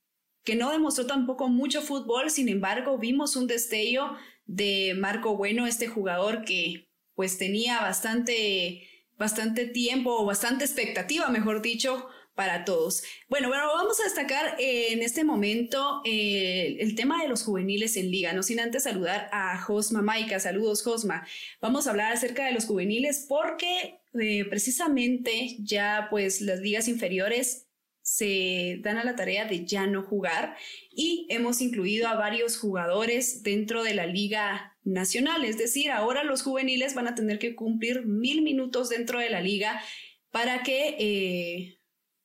que 0.44 0.54
no 0.54 0.70
demostró 0.70 1.06
tampoco 1.06 1.48
mucho 1.48 1.80
fútbol, 1.80 2.30
sin 2.30 2.48
embargo, 2.48 2.98
vimos 2.98 3.34
un 3.34 3.46
destello 3.46 4.16
de 4.44 4.94
Marco 4.96 5.36
Bueno, 5.36 5.66
este 5.66 5.88
jugador 5.88 6.44
que 6.44 6.90
pues 7.14 7.38
tenía 7.38 7.80
bastante 7.80 8.88
bastante 9.16 9.66
tiempo 9.66 10.10
o 10.16 10.24
bastante 10.24 10.64
expectativa, 10.64 11.28
mejor 11.28 11.62
dicho, 11.62 12.08
para 12.34 12.64
todos. 12.64 13.02
Bueno, 13.28 13.48
bueno, 13.48 13.66
vamos 13.74 14.00
a 14.00 14.04
destacar 14.04 14.56
en 14.58 15.02
este 15.02 15.24
momento 15.24 16.02
eh, 16.04 16.76
el 16.80 16.94
tema 16.94 17.22
de 17.22 17.28
los 17.28 17.44
juveniles 17.44 17.96
en 17.96 18.10
liga, 18.10 18.32
no 18.32 18.42
sin 18.42 18.60
antes 18.60 18.84
saludar 18.84 19.28
a 19.32 19.58
Josma 19.58 20.02
Maika. 20.02 20.40
Saludos, 20.40 20.82
Josma. 20.82 21.26
Vamos 21.60 21.86
a 21.86 21.90
hablar 21.90 22.12
acerca 22.12 22.46
de 22.46 22.52
los 22.52 22.66
juveniles 22.66 23.26
porque 23.28 24.00
eh, 24.20 24.44
precisamente 24.46 25.56
ya 25.60 26.08
pues 26.10 26.40
las 26.40 26.60
ligas 26.60 26.88
inferiores 26.88 27.66
se 28.02 28.80
dan 28.82 28.98
a 28.98 29.04
la 29.04 29.16
tarea 29.16 29.46
de 29.46 29.64
ya 29.64 29.86
no 29.86 30.02
jugar 30.02 30.56
y 30.90 31.26
hemos 31.30 31.62
incluido 31.62 32.06
a 32.06 32.16
varios 32.16 32.58
jugadores 32.58 33.42
dentro 33.42 33.82
de 33.82 33.94
la 33.94 34.06
liga 34.06 34.76
nacional, 34.84 35.42
es 35.46 35.56
decir, 35.56 35.90
ahora 35.90 36.22
los 36.22 36.42
juveniles 36.42 36.94
van 36.94 37.08
a 37.08 37.14
tener 37.14 37.38
que 37.38 37.54
cumplir 37.54 38.04
mil 38.04 38.42
minutos 38.42 38.90
dentro 38.90 39.20
de 39.20 39.30
la 39.30 39.40
liga 39.40 39.80
para 40.30 40.62
que 40.62 40.96
eh, 40.98 41.78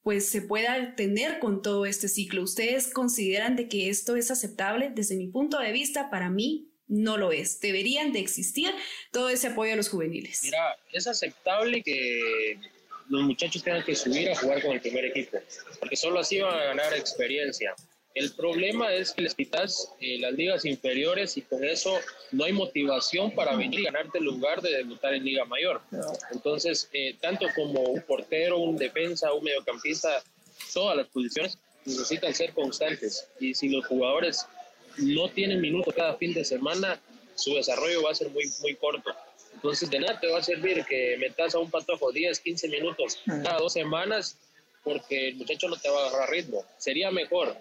pues 0.04 0.30
se 0.30 0.42
pueda 0.42 0.96
tener 0.96 1.40
con 1.40 1.62
todo 1.62 1.86
este 1.86 2.08
ciclo. 2.08 2.44
¿Ustedes 2.44 2.94
consideran 2.94 3.56
de 3.56 3.68
que 3.68 3.90
esto 3.90 4.16
es 4.16 4.32
aceptable? 4.32 4.92
Desde 4.94 5.16
mi 5.16 5.28
punto 5.28 5.60
de 5.60 5.72
vista, 5.72 6.10
para 6.10 6.30
mí 6.30 6.70
no 6.88 7.18
lo 7.18 7.32
es. 7.32 7.60
Deberían 7.60 8.12
de 8.12 8.20
existir 8.20 8.72
todo 9.12 9.30
ese 9.30 9.48
apoyo 9.48 9.74
a 9.74 9.76
los 9.76 9.90
juveniles. 9.90 10.42
Mira, 10.44 10.78
es 10.92 11.08
aceptable 11.08 11.84
que 11.84 12.58
los 13.10 13.24
muchachos 13.24 13.64
tengan 13.64 13.84
que 13.84 13.96
subir 13.96 14.30
a 14.32 14.36
jugar 14.36 14.62
con 14.62 14.72
el 14.72 14.82
primer 14.82 15.06
equipo, 15.06 15.40
porque 15.80 15.96
solo 15.96 16.20
así 16.20 16.40
van 16.40 16.54
a 16.54 16.64
ganar 16.66 16.94
experiencia. 16.94 17.76
El 18.20 18.34
problema 18.34 18.94
es 18.94 19.14
que 19.14 19.22
les 19.22 19.34
quitas 19.34 19.94
eh, 20.02 20.18
las 20.20 20.34
ligas 20.34 20.66
inferiores 20.66 21.38
y 21.38 21.42
con 21.42 21.64
eso 21.64 21.98
no 22.34 22.44
hay 22.44 22.52
motivación 22.52 23.32
para 23.32 23.56
venir 23.56 23.80
y 23.80 23.84
ganarte 23.84 24.18
el 24.18 24.26
lugar 24.26 24.62
de 24.62 24.76
debutar 24.76 25.14
en 25.14 25.24
Liga 25.24 25.46
Mayor. 25.46 25.80
Entonces, 26.34 26.90
eh, 26.92 27.16
tanto 27.22 27.48
como 27.56 27.80
un 27.80 28.02
portero, 28.02 28.58
un 28.58 28.76
defensa, 28.76 29.32
un 29.32 29.46
mediocampista, 29.46 30.22
todas 30.74 30.98
las 30.98 31.08
posiciones 31.08 31.58
necesitan 31.86 32.34
ser 32.34 32.52
constantes. 32.52 33.26
Y 33.40 33.54
si 33.54 33.70
los 33.70 33.86
jugadores 33.86 34.46
no 34.98 35.30
tienen 35.30 35.62
minutos 35.62 35.96
cada 35.96 36.16
fin 36.16 36.34
de 36.34 36.44
semana, 36.44 37.00
su 37.36 37.54
desarrollo 37.56 38.04
va 38.04 38.12
a 38.12 38.16
ser 38.16 38.30
muy, 38.32 38.44
muy 38.60 38.76
corto. 38.76 39.12
Entonces, 39.54 39.90
de 39.90 39.98
nada 39.98 40.20
te 40.20 40.28
va 40.28 40.40
a 40.40 40.44
servir 40.44 40.84
que 40.84 41.16
metas 41.18 41.56
a 41.56 41.60
un 41.60 41.72
patojo 41.72 42.12
10, 42.12 42.38
15 42.38 42.68
minutos 42.68 43.22
cada 43.26 43.60
dos 43.60 43.72
semanas 43.72 44.38
porque 44.84 45.30
el 45.30 45.36
muchacho 45.36 45.70
no 45.70 45.78
te 45.78 45.90
va 45.90 46.04
a 46.04 46.08
agarrar 46.10 46.30
ritmo. 46.32 46.66
Sería 46.78 47.12
mejor 47.12 47.56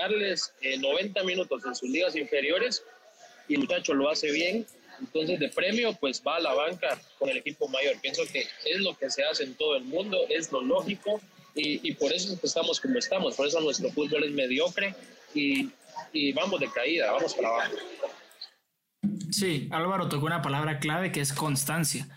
90 0.00 1.20
eh, 1.20 1.24
minutos 1.24 1.64
en 1.64 1.74
sus 1.74 1.88
ligas 1.88 2.16
inferiores 2.16 2.82
y 3.48 3.54
el 3.54 3.60
muchacho 3.60 3.94
lo 3.94 4.10
hace 4.10 4.30
bien. 4.30 4.66
Entonces, 5.00 5.38
de 5.38 5.48
premio, 5.48 5.92
pues 5.94 6.22
va 6.26 6.36
a 6.36 6.40
la 6.40 6.54
banca 6.54 7.00
con 7.18 7.28
el 7.28 7.36
equipo 7.36 7.68
mayor. 7.68 8.00
Pienso 8.00 8.22
que 8.32 8.46
es 8.64 8.80
lo 8.80 8.96
que 8.96 9.10
se 9.10 9.22
hace 9.22 9.44
en 9.44 9.54
todo 9.54 9.76
el 9.76 9.84
mundo, 9.84 10.18
es 10.28 10.50
lo 10.50 10.60
lógico 10.60 11.20
y, 11.54 11.88
y 11.88 11.94
por 11.94 12.12
eso 12.12 12.36
estamos 12.42 12.80
como 12.80 12.98
estamos. 12.98 13.36
Por 13.36 13.46
eso 13.46 13.60
nuestro 13.60 13.90
fútbol 13.90 14.24
es 14.24 14.32
mediocre 14.32 14.94
y, 15.34 15.70
y 16.12 16.32
vamos 16.32 16.60
de 16.60 16.68
caída, 16.70 17.12
vamos 17.12 17.34
para 17.34 17.48
abajo. 17.48 17.76
Sí, 19.30 19.68
Álvaro 19.70 20.08
tocó 20.08 20.26
una 20.26 20.42
palabra 20.42 20.78
clave 20.80 21.12
que 21.12 21.20
es 21.20 21.32
constancia. 21.32 22.08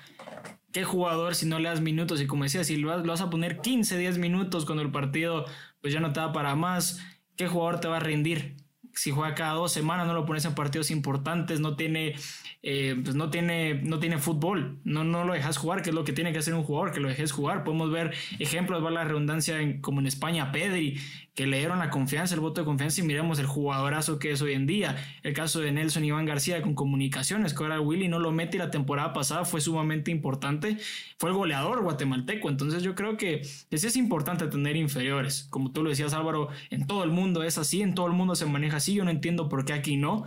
¿Qué 0.71 0.83
jugador 0.83 1.35
si 1.35 1.45
no 1.45 1.59
le 1.59 1.69
das 1.69 1.81
minutos? 1.81 2.21
Y 2.21 2.27
como 2.27 2.45
decía, 2.45 2.63
si 2.63 2.77
lo 2.77 3.03
vas 3.03 3.21
a 3.21 3.29
poner 3.29 3.59
15, 3.59 3.97
10 3.97 4.17
minutos 4.17 4.65
cuando 4.65 4.81
el 4.81 4.91
partido 4.91 5.45
pues 5.81 5.93
ya 5.93 5.99
no 5.99 6.13
te 6.13 6.19
da 6.19 6.31
para 6.31 6.55
más, 6.55 6.99
¿qué 7.41 7.47
jugador 7.47 7.79
te 7.79 7.87
va 7.87 7.97
a 7.97 7.99
rendir? 7.99 8.55
si 8.93 9.11
juega 9.11 9.35
cada 9.35 9.53
dos 9.53 9.71
semanas, 9.71 10.07
no 10.07 10.13
lo 10.13 10.25
pones 10.25 10.45
en 10.45 10.53
partidos 10.53 10.91
importantes, 10.91 11.59
no 11.59 11.75
tiene, 11.75 12.15
eh, 12.61 12.99
pues 13.01 13.15
no 13.15 13.29
tiene, 13.29 13.75
no 13.75 13.99
tiene 13.99 14.17
fútbol, 14.17 14.79
no, 14.83 15.03
no 15.03 15.23
lo 15.23 15.33
dejas 15.33 15.57
jugar, 15.57 15.81
que 15.81 15.89
es 15.89 15.95
lo 15.95 16.03
que 16.03 16.13
tiene 16.13 16.31
que 16.31 16.39
hacer 16.39 16.53
un 16.53 16.63
jugador, 16.63 16.91
que 16.91 16.99
lo 16.99 17.09
dejes 17.09 17.31
jugar. 17.31 17.63
Podemos 17.63 17.91
ver 17.91 18.13
ejemplos, 18.39 18.83
va 18.83 18.91
la 18.91 19.03
redundancia, 19.03 19.57
como 19.81 20.01
en 20.01 20.07
España, 20.07 20.51
Pedri, 20.51 20.99
que 21.33 21.47
le 21.47 21.59
dieron 21.59 21.79
la 21.79 21.89
confianza, 21.89 22.35
el 22.35 22.41
voto 22.41 22.61
de 22.61 22.65
confianza 22.65 23.01
y 23.01 23.05
miremos 23.05 23.39
el 23.39 23.45
jugadorazo 23.45 24.19
que 24.19 24.31
es 24.31 24.41
hoy 24.41 24.53
en 24.53 24.67
día. 24.67 24.97
El 25.23 25.33
caso 25.33 25.61
de 25.61 25.71
Nelson 25.71 26.03
Iván 26.03 26.25
García 26.25 26.61
con 26.61 26.75
comunicaciones, 26.75 27.53
que 27.53 27.63
ahora 27.63 27.79
Willy 27.79 28.09
no 28.09 28.19
lo 28.19 28.31
mete 28.31 28.57
y 28.57 28.59
la 28.59 28.69
temporada 28.69 29.13
pasada 29.13 29.45
fue 29.45 29.61
sumamente 29.61 30.11
importante, 30.11 30.77
fue 31.17 31.29
el 31.29 31.35
goleador 31.35 31.81
guatemalteco, 31.83 32.49
entonces 32.49 32.83
yo 32.83 32.95
creo 32.95 33.15
que 33.15 33.43
sí 33.43 33.87
es 33.87 33.95
importante 33.95 34.47
tener 34.47 34.75
inferiores, 34.75 35.47
como 35.49 35.71
tú 35.71 35.83
lo 35.83 35.89
decías 35.89 36.13
Álvaro, 36.13 36.49
en 36.69 36.85
todo 36.85 37.03
el 37.03 37.11
mundo 37.11 37.43
es 37.43 37.57
así, 37.57 37.81
en 37.81 37.95
todo 37.95 38.07
el 38.07 38.13
mundo 38.13 38.35
se 38.35 38.45
maneja 38.45 38.77
así, 38.77 38.93
yo 38.93 39.05
no 39.05 39.11
entiendo 39.11 39.47
por 39.47 39.63
qué 39.63 39.73
aquí 39.73 39.95
no, 39.95 40.25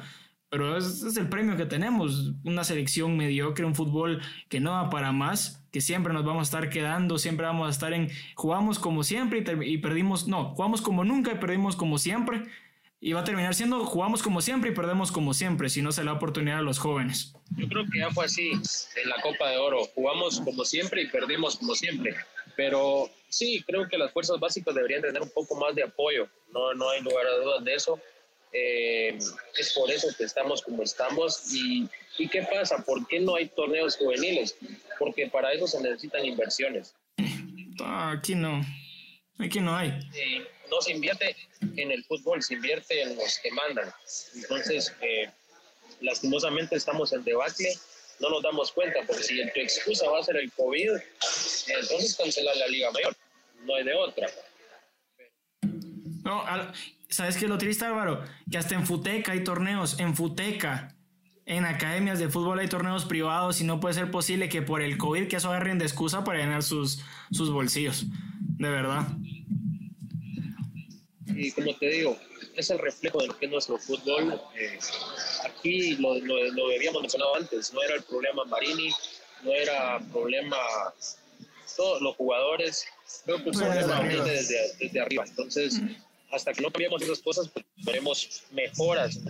pero 0.49 0.77
es, 0.77 1.03
es, 1.03 1.17
el 1.17 1.29
premio 1.29 1.57
que 1.57 1.67
tenemos, 1.67 2.35
una 2.45 2.65
selección 2.65 3.17
mediocre, 3.17 3.65
un 3.65 3.75
fútbol 3.75 4.23
que 4.49 4.61
no 4.61 4.73
va 4.73 4.89
para 4.89 5.13
más, 5.13 5.64
que 5.75 5.81
siempre 5.81 6.13
nos 6.13 6.25
vamos 6.25 6.43
a 6.43 6.45
estar 6.45 6.71
quedando, 6.71 7.19
siempre 7.19 7.47
vamos 7.47 7.67
a 7.67 7.71
estar 7.71 7.93
en, 7.93 8.09
jugamos 8.37 8.79
como 8.79 9.03
siempre 9.03 9.43
y, 9.45 9.73
y 9.73 9.79
perdimos, 9.79 10.29
no, 10.29 10.55
jugamos 10.55 10.81
como 10.81 11.03
nunca 11.03 11.33
y 11.33 11.35
perdimos 11.35 11.75
como 11.75 11.99
siempre, 11.99 12.45
y 13.01 13.13
va 13.13 13.23
a 13.23 13.25
terminar 13.25 13.57
siendo 13.57 13.85
jugamos 13.85 14.23
como 14.23 14.41
siempre 14.41 14.71
y 14.71 14.73
perdemos 14.73 15.11
como 15.11 15.35
siempre, 15.35 15.69
si 15.69 15.83
no 15.83 15.91
se 15.91 16.03
le 16.05 16.11
da 16.11 16.13
oportunidad 16.13 16.59
a 16.59 16.63
los 16.63 16.79
jóvenes. 16.79 17.35
Yo 17.57 17.67
creo 17.67 17.85
que 17.91 17.99
ya 17.99 18.11
fue 18.13 18.27
así 18.27 18.53
en 18.53 19.09
la 19.09 19.21
Copa 19.21 19.51
de 19.51 19.57
Oro, 19.57 19.81
jugamos 19.97 20.41
como 20.43 20.65
siempre 20.65 21.03
y 21.03 21.09
perdimos 21.09 21.57
como 21.57 21.75
siempre, 21.75 22.15
pero 22.57 23.11
sí, 23.29 23.65
creo 23.67 23.89
que 23.89 23.99
las 23.99 24.13
fuerzas 24.13 24.39
básicas 24.39 24.77
deberían 24.77 25.03
tener 25.03 25.23
un 25.23 25.31
poco 25.31 25.57
más 25.57 25.75
de 25.75 25.83
apoyo, 25.83 26.29
no, 26.53 26.73
no 26.75 26.89
hay 26.91 27.03
lugar 27.03 27.27
a 27.27 27.45
dudas 27.45 27.65
de 27.65 27.75
eso. 27.75 27.99
Eh, 28.57 29.19
es 29.59 29.73
por 29.73 29.91
eso 29.91 30.09
que 30.17 30.25
estamos 30.25 30.63
como 30.63 30.83
estamos. 30.85 31.53
Y, 31.53 31.89
¿Y 32.19 32.29
qué 32.29 32.43
pasa? 32.43 32.79
¿Por 32.79 33.07
qué 33.09 33.19
no 33.19 33.35
hay 33.35 33.49
torneos 33.49 33.97
juveniles? 33.97 34.57
Porque 34.99 35.27
para 35.27 35.53
eso 35.53 35.67
se 35.67 35.83
necesitan 35.83 36.25
inversiones. 36.25 36.95
Aquí 37.85 38.37
no. 38.37 38.65
Aquí 39.41 39.61
no 39.61 39.77
hay. 39.77 39.89
Eh, 40.15 40.47
no 40.71 40.81
se 40.81 40.93
invierte 40.93 41.37
en 41.77 41.91
el 41.91 42.05
fútbol, 42.05 42.43
se 42.43 42.55
invierte 42.55 43.03
en 43.03 43.17
los 43.17 43.39
que 43.41 43.51
mandan. 43.51 43.93
Entonces, 44.37 44.95
eh, 45.01 45.29
lastimosamente 46.01 46.77
estamos 46.77 47.13
en 47.13 47.25
debate, 47.25 47.77
no 48.21 48.31
nos 48.31 48.43
damos 48.43 48.71
cuenta, 48.71 49.01
porque 49.07 49.25
si 49.25 49.37
tu 49.51 49.61
excusa 49.61 50.09
va 50.09 50.21
a 50.21 50.23
ser 50.23 50.37
el 50.37 50.53
COVID, 50.53 50.91
entonces 51.67 52.17
cancelar 52.17 52.57
la 52.57 52.69
Liga 52.69 52.93
Mayor, 52.93 53.17
no 53.65 53.75
hay 53.75 53.85
de 53.85 53.95
otra. 53.95 54.29
No, 56.23 56.45
¿sabes 57.15 57.37
qué 57.37 57.45
es 57.45 57.51
lo 57.51 57.59
triste, 57.59 57.85
Álvaro? 57.85 58.23
Que 58.51 58.59
hasta 58.59 58.75
en 58.75 58.87
Futeca 58.87 59.33
hay 59.33 59.45
torneos, 59.45 59.99
en 60.01 60.17
Futeca, 60.17 60.95
en 61.47 61.65
academias 61.65 62.19
de 62.19 62.29
fútbol 62.29 62.59
hay 62.59 62.69
torneos 62.69 63.05
privados 63.05 63.61
y 63.61 63.65
no 63.65 63.79
puede 63.79 63.95
ser 63.95 64.11
posible 64.11 64.49
que 64.49 64.63
por 64.63 64.83
el 64.83 64.99
COVID 64.99 65.29
que 65.29 65.37
eso 65.37 65.49
agarren 65.49 65.79
de 65.79 65.85
excusa 65.85 66.25
para 66.25 66.39
llenar 66.39 66.63
sus, 66.63 67.01
sus 67.31 67.51
bolsillos, 67.51 68.07
de 68.59 68.69
verdad. 68.69 69.07
Y 71.27 71.53
como 71.53 71.75
te 71.77 71.89
digo, 71.89 72.19
es 72.57 72.71
el 72.71 72.79
reflejo 72.79 73.21
de 73.21 73.29
lo 73.29 73.39
que 73.39 73.47
es 73.47 73.53
nuestro 73.53 73.79
fútbol. 73.79 74.41
Eh, 74.57 74.79
aquí 75.45 75.97
lo, 75.97 76.19
lo, 76.19 76.53
lo, 76.53 76.75
habíamos 76.75 77.03
mencionado 77.03 77.37
antes, 77.37 77.73
no 77.73 77.83
era 77.83 77.95
el 77.95 78.03
problema 78.03 78.45
Marini, 78.47 78.91
no 79.45 79.53
era 79.53 80.01
problema 80.13 80.57
todos 81.77 82.01
los 82.03 82.17
jugadores, 82.17 82.87
creo 83.25 83.43
que 83.43 83.51
el 83.51 83.57
problema 83.57 84.01
viene 84.01 84.31
desde, 84.31 84.77
desde, 84.79 85.01
arriba. 85.01 85.25
Entonces, 85.27 85.81
hasta 86.35 86.53
que 86.53 86.63
no 86.63 86.71
cambiemos 86.71 87.01
esas 87.03 87.21
cosas, 87.21 87.49
pues 87.49 87.65
veremos 87.77 88.43
mejoras. 88.53 89.21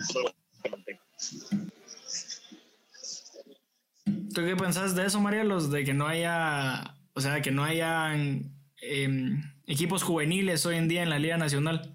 ¿Tú 4.05 4.45
qué 4.45 4.57
pensás 4.57 4.95
de 4.95 5.07
eso, 5.07 5.21
Marielos? 5.21 5.71
De 5.71 5.85
que 5.85 5.95
no 5.95 6.07
haya, 6.07 6.97
o 7.13 7.21
sea, 7.21 7.41
que 7.43 7.51
no 7.51 7.63
hayan 7.63 8.53
eh, 8.81 9.37
equipos 9.67 10.03
juveniles 10.03 10.67
hoy 10.67 10.77
en 10.77 10.89
día 10.89 11.03
en 11.03 11.11
la 11.11 11.19
Liga 11.19 11.37
Nacional. 11.37 11.94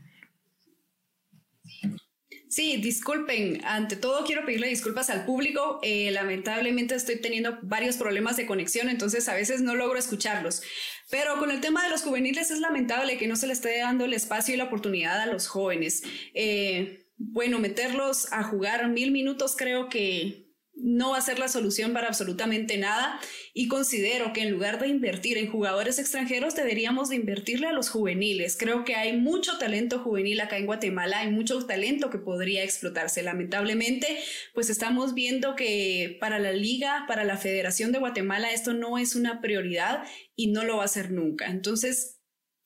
Sí, 2.49 2.77
disculpen. 2.77 3.63
Ante 3.63 3.95
todo, 3.95 4.25
quiero 4.25 4.43
pedirle 4.43 4.67
disculpas 4.67 5.11
al 5.11 5.23
público. 5.23 5.79
Eh, 5.83 6.09
lamentablemente 6.09 6.95
estoy 6.95 7.21
teniendo 7.21 7.59
varios 7.61 7.95
problemas 7.95 8.37
de 8.37 8.47
conexión, 8.47 8.89
entonces 8.89 9.29
a 9.29 9.35
veces 9.35 9.61
no 9.61 9.75
logro 9.75 9.99
escucharlos. 9.99 10.63
Pero 11.11 11.37
con 11.37 11.51
el 11.51 11.61
tema 11.61 11.83
de 11.83 11.91
los 11.91 12.01
juveniles 12.01 12.49
es 12.49 12.59
lamentable 12.59 13.19
que 13.19 13.27
no 13.27 13.35
se 13.35 13.45
le 13.45 13.53
esté 13.53 13.77
dando 13.77 14.05
el 14.05 14.13
espacio 14.13 14.55
y 14.55 14.57
la 14.57 14.63
oportunidad 14.63 15.21
a 15.21 15.27
los 15.27 15.47
jóvenes. 15.47 16.01
Eh, 16.33 17.05
bueno, 17.17 17.59
meterlos 17.59 18.33
a 18.33 18.41
jugar 18.41 18.87
mil 18.89 19.11
minutos 19.11 19.55
creo 19.55 19.87
que 19.87 20.48
no 20.81 21.11
va 21.11 21.17
a 21.17 21.21
ser 21.21 21.39
la 21.39 21.47
solución 21.47 21.93
para 21.93 22.07
absolutamente 22.07 22.77
nada 22.77 23.19
y 23.53 23.67
considero 23.67 24.33
que 24.33 24.41
en 24.41 24.51
lugar 24.51 24.79
de 24.79 24.87
invertir 24.87 25.37
en 25.37 25.51
jugadores 25.51 25.99
extranjeros 25.99 26.55
deberíamos 26.55 27.09
de 27.09 27.15
invertirle 27.15 27.67
a 27.67 27.73
los 27.73 27.89
juveniles. 27.89 28.57
Creo 28.57 28.83
que 28.85 28.95
hay 28.95 29.17
mucho 29.17 29.57
talento 29.57 29.99
juvenil 29.99 30.41
acá 30.41 30.57
en 30.57 30.65
Guatemala, 30.65 31.19
hay 31.19 31.31
mucho 31.31 31.65
talento 31.65 32.09
que 32.09 32.17
podría 32.17 32.63
explotarse. 32.63 33.23
Lamentablemente, 33.23 34.19
pues 34.53 34.69
estamos 34.69 35.13
viendo 35.13 35.55
que 35.55 36.17
para 36.19 36.39
la 36.39 36.53
liga, 36.53 37.05
para 37.07 37.23
la 37.23 37.37
Federación 37.37 37.91
de 37.91 37.99
Guatemala 37.99 38.51
esto 38.51 38.73
no 38.73 38.97
es 38.97 39.15
una 39.15 39.41
prioridad 39.41 40.03
y 40.35 40.51
no 40.51 40.63
lo 40.63 40.77
va 40.77 40.85
a 40.85 40.89
ser 40.89 41.11
nunca. 41.11 41.47
Entonces, 41.47 42.18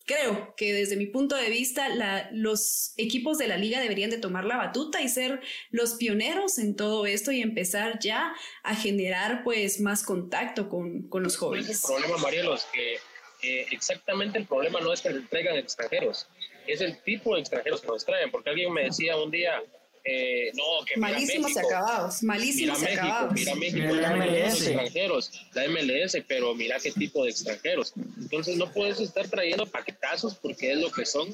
creo 0.06 0.54
que 0.56 0.74
desde 0.74 0.98
mi 0.98 1.06
punto 1.06 1.36
de 1.36 1.50
vista 1.50 1.88
los 2.32 2.94
equipos 2.98 3.38
de 3.38 3.48
la 3.48 3.58
liga 3.58 3.80
deberían 3.80 4.10
de 4.10 4.18
tomar 4.18 4.46
la 4.46 4.58
batuta 4.58 5.02
y 5.02 5.10
ser 5.10 5.42
los 5.72 5.96
pioneros 5.96 6.58
en 6.58 6.76
todo 6.76 7.06
esto 7.06 7.32
y 7.32 7.42
empezar 7.42 8.00
ya 8.00 8.34
a 8.64 8.76
generar 8.76 9.44
pues 9.44 9.80
más 9.80 10.04
contacto 10.04 10.70
con, 10.70 11.08
con 11.08 11.24
los 11.24 11.38
jóvenes. 11.38 11.70
El 11.70 11.96
problema, 11.96 12.18
Marielo, 12.18 12.56
es 12.56 12.66
que 12.74 12.96
eh, 13.44 13.68
exactamente 13.72 14.38
el 14.38 14.46
problema 14.46 14.80
no 14.80 14.94
es 14.94 15.02
que 15.02 15.10
les 15.10 15.30
traigan 15.30 15.58
extranjeros, 15.58 16.28
es 16.68 16.82
el 16.82 16.98
tipo 17.04 17.36
de 17.36 17.42
extranjeros 17.42 17.82
que 17.82 17.88
nos 17.88 18.06
traen, 18.06 18.32
porque 18.32 18.50
alguien 18.50 18.72
me 18.72 18.86
decía 18.86 19.18
un 19.18 19.32
día, 19.32 19.62
eh, 20.06 20.52
no, 20.56 20.86
que 20.86 21.00
malísimos 21.00 21.54
México, 21.54 21.68
acabados, 21.68 22.24
malísimos 22.24 22.80
mira 22.80 22.90
México, 22.92 23.06
acabados. 23.06 23.34
Mira 23.34 23.56
México, 23.56 23.94
mira 23.94 24.10
la 24.10 24.16
MLS. 24.18 24.62
extranjeros, 24.62 25.32
la 25.54 25.68
MLS, 25.70 26.18
pero 26.28 26.54
mira 26.56 26.78
qué 26.80 26.92
tipo 26.92 27.24
de 27.24 27.32
extranjeros. 27.32 27.94
Entonces 28.18 28.58
no 28.58 28.72
puedes 28.72 29.00
estar 29.00 29.28
trayendo 29.30 29.66
paquetazos 29.66 30.36
porque 30.36 30.74
es 30.74 30.80
lo 30.80 30.92
que 30.92 31.06
son, 31.06 31.34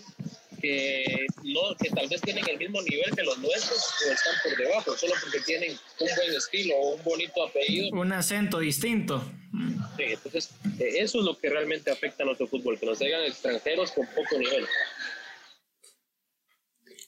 que 0.62 1.25
no, 1.43 1.75
que 1.82 1.89
tal 1.89 2.08
vez 2.10 2.21
tienen 2.21 2.47
el 2.47 2.58
mismo 2.58 2.82
nivel 2.84 3.15
que 3.15 3.23
los 3.23 3.39
nuestros 3.39 3.79
o 4.08 4.12
están 4.12 4.36
por 4.43 4.58
debajo, 4.58 4.97
solo 4.97 5.13
porque 5.21 5.39
tienen 5.39 5.71
un 5.71 6.08
buen 6.15 6.34
estilo 6.36 6.75
o 6.75 6.95
un 6.95 7.03
bonito 7.03 7.43
apellido. 7.43 7.99
Un 7.99 8.12
acento 8.13 8.60
distinto. 8.60 9.23
Sí, 9.97 10.03
entonces 10.03 10.51
eh, 10.79 10.99
eso 10.99 11.19
es 11.19 11.25
lo 11.25 11.38
que 11.38 11.49
realmente 11.49 11.89
afecta 11.91 12.23
a 12.23 12.27
nuestro 12.27 12.47
fútbol, 12.47 12.79
que 12.79 12.86
nos 12.86 12.99
traigan 12.99 13.23
extranjeros 13.23 13.91
con 13.91 14.05
poco 14.08 14.38
nivel. 14.38 14.65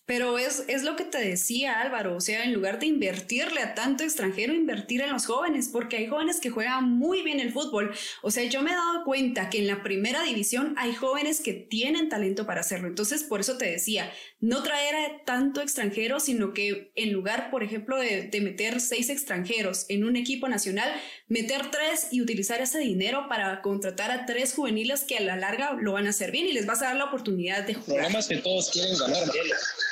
Pero 0.05 0.37
es, 0.37 0.65
es 0.67 0.83
lo 0.83 0.95
que 0.95 1.05
te 1.05 1.19
decía 1.19 1.79
Álvaro, 1.79 2.17
o 2.17 2.21
sea, 2.21 2.43
en 2.43 2.53
lugar 2.53 2.79
de 2.79 2.87
invertirle 2.87 3.61
a 3.61 3.75
tanto 3.75 4.03
extranjero, 4.03 4.53
invertir 4.53 5.01
en 5.01 5.11
los 5.11 5.25
jóvenes, 5.25 5.69
porque 5.71 5.97
hay 5.97 6.07
jóvenes 6.07 6.39
que 6.39 6.49
juegan 6.49 6.91
muy 6.91 7.21
bien 7.21 7.39
el 7.39 7.53
fútbol. 7.53 7.93
O 8.21 8.31
sea, 8.31 8.43
yo 8.43 8.61
me 8.61 8.71
he 8.71 8.75
dado 8.75 9.03
cuenta 9.05 9.49
que 9.49 9.59
en 9.59 9.67
la 9.67 9.83
primera 9.83 10.23
división 10.23 10.73
hay 10.77 10.93
jóvenes 10.95 11.39
que 11.39 11.53
tienen 11.53 12.09
talento 12.09 12.45
para 12.45 12.61
hacerlo. 12.61 12.87
Entonces, 12.87 13.23
por 13.23 13.39
eso 13.39 13.57
te 13.57 13.65
decía, 13.69 14.11
no 14.39 14.63
traer 14.63 14.95
a 14.95 15.23
tanto 15.23 15.61
extranjero, 15.61 16.19
sino 16.19 16.53
que 16.53 16.91
en 16.95 17.13
lugar, 17.13 17.51
por 17.51 17.63
ejemplo, 17.63 17.97
de, 17.97 18.23
de 18.23 18.41
meter 18.41 18.81
seis 18.81 19.09
extranjeros 19.09 19.85
en 19.87 20.03
un 20.03 20.15
equipo 20.15 20.49
nacional, 20.49 20.91
meter 21.27 21.71
tres 21.71 22.07
y 22.11 22.21
utilizar 22.21 22.59
ese 22.59 22.79
dinero 22.79 23.27
para 23.29 23.61
contratar 23.61 24.11
a 24.11 24.25
tres 24.25 24.53
juveniles 24.53 25.03
que 25.03 25.17
a 25.17 25.21
la 25.21 25.37
larga 25.37 25.77
lo 25.79 25.93
van 25.93 26.07
a 26.07 26.09
hacer 26.09 26.31
bien 26.31 26.47
y 26.47 26.53
les 26.53 26.65
vas 26.65 26.81
a 26.81 26.85
dar 26.85 26.95
la 26.95 27.05
oportunidad 27.05 27.63
de 27.63 27.75
jugar. 27.75 27.89
El 27.89 27.95
problema 27.95 28.19
es 28.19 28.27
que 28.27 28.37
todos 28.37 28.69
quieren 28.71 28.97
ganar, 28.97 29.27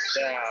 o 0.10 0.12
sea, 0.12 0.42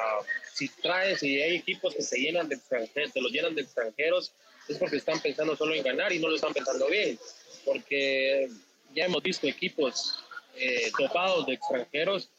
si 0.53 0.68
traes 0.68 1.23
y 1.23 1.40
hay 1.40 1.57
equipos 1.57 1.94
que 1.94 2.03
se 2.03 2.18
llenan 2.18 2.49
de 2.49 2.55
extranjeros, 2.55 3.12
se 3.12 3.21
los 3.21 3.33
llenan 3.33 3.55
de 3.55 3.62
extranjeros, 3.62 4.33
es 4.68 4.79
porque 4.79 4.97
están 4.97 5.21
pensando 5.21 5.57
solo 5.57 5.75
en 5.75 5.83
ganar 5.83 6.12
y 6.12 6.18
no 6.18 6.29
lo 6.29 6.37
están 6.37 6.53
pensando 6.53 6.88
bien. 6.88 7.18
Porque 7.64 8.49
ya 8.94 9.07
hemos 9.07 9.23
visto 9.23 9.47
equipos 9.47 10.23
eh, 10.57 10.90
topados 10.97 11.47
de 11.47 11.55
extranjeros 11.55 12.31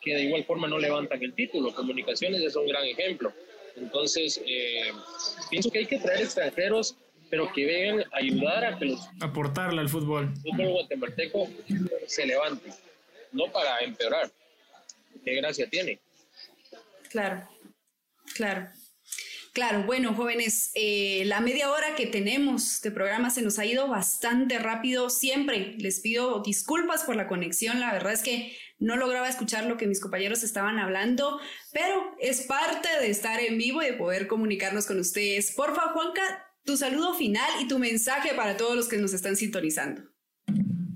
que 0.00 0.14
de 0.14 0.22
igual 0.22 0.44
forma 0.44 0.68
no 0.68 0.78
levantan 0.78 1.22
el 1.22 1.34
título. 1.34 1.74
Comunicaciones 1.74 2.40
es 2.42 2.54
un 2.54 2.66
gran 2.66 2.84
ejemplo. 2.84 3.32
Entonces, 3.76 4.40
eh, 4.46 4.92
pienso 5.50 5.70
que 5.70 5.80
hay 5.80 5.86
que 5.86 5.98
traer 5.98 6.22
extranjeros, 6.22 6.96
pero 7.30 7.52
que 7.52 7.66
vengan 7.66 8.04
a 8.12 8.16
ayudar 8.18 8.64
a 8.64 8.78
que 8.78 8.86
los... 8.86 9.00
Aportarle 9.20 9.80
al 9.80 9.88
fútbol. 9.88 10.32
El 10.44 10.52
fútbol 10.52 10.72
guatemalteco 10.72 11.48
se 12.06 12.26
levante, 12.26 12.70
no 13.32 13.50
para 13.52 13.80
empeorar. 13.80 14.30
¿Qué 15.24 15.34
gracia 15.34 15.68
tiene? 15.68 15.98
Claro, 17.10 17.46
claro. 18.34 18.68
Claro, 19.52 19.82
bueno, 19.82 20.14
jóvenes, 20.14 20.70
eh, 20.74 21.24
la 21.26 21.40
media 21.40 21.72
hora 21.72 21.96
que 21.96 22.06
tenemos 22.06 22.80
de 22.82 22.92
programa 22.92 23.30
se 23.30 23.42
nos 23.42 23.58
ha 23.58 23.66
ido 23.66 23.88
bastante 23.88 24.60
rápido. 24.60 25.10
Siempre 25.10 25.74
les 25.76 25.98
pido 25.98 26.40
disculpas 26.40 27.02
por 27.02 27.16
la 27.16 27.26
conexión. 27.26 27.80
La 27.80 27.92
verdad 27.92 28.12
es 28.12 28.22
que 28.22 28.56
no 28.78 28.94
lograba 28.94 29.28
escuchar 29.28 29.66
lo 29.66 29.76
que 29.76 29.88
mis 29.88 30.00
compañeros 30.00 30.44
estaban 30.44 30.78
hablando, 30.78 31.40
pero 31.72 32.14
es 32.20 32.42
parte 32.42 32.88
de 33.00 33.10
estar 33.10 33.40
en 33.40 33.58
vivo 33.58 33.82
y 33.82 33.86
de 33.86 33.94
poder 33.94 34.28
comunicarnos 34.28 34.86
con 34.86 35.00
ustedes. 35.00 35.50
Porfa, 35.50 35.92
Juanca, 35.92 36.22
tu 36.64 36.76
saludo 36.76 37.14
final 37.14 37.50
y 37.60 37.66
tu 37.66 37.80
mensaje 37.80 38.34
para 38.34 38.56
todos 38.56 38.76
los 38.76 38.88
que 38.88 38.98
nos 38.98 39.12
están 39.14 39.34
sintonizando. 39.34 40.09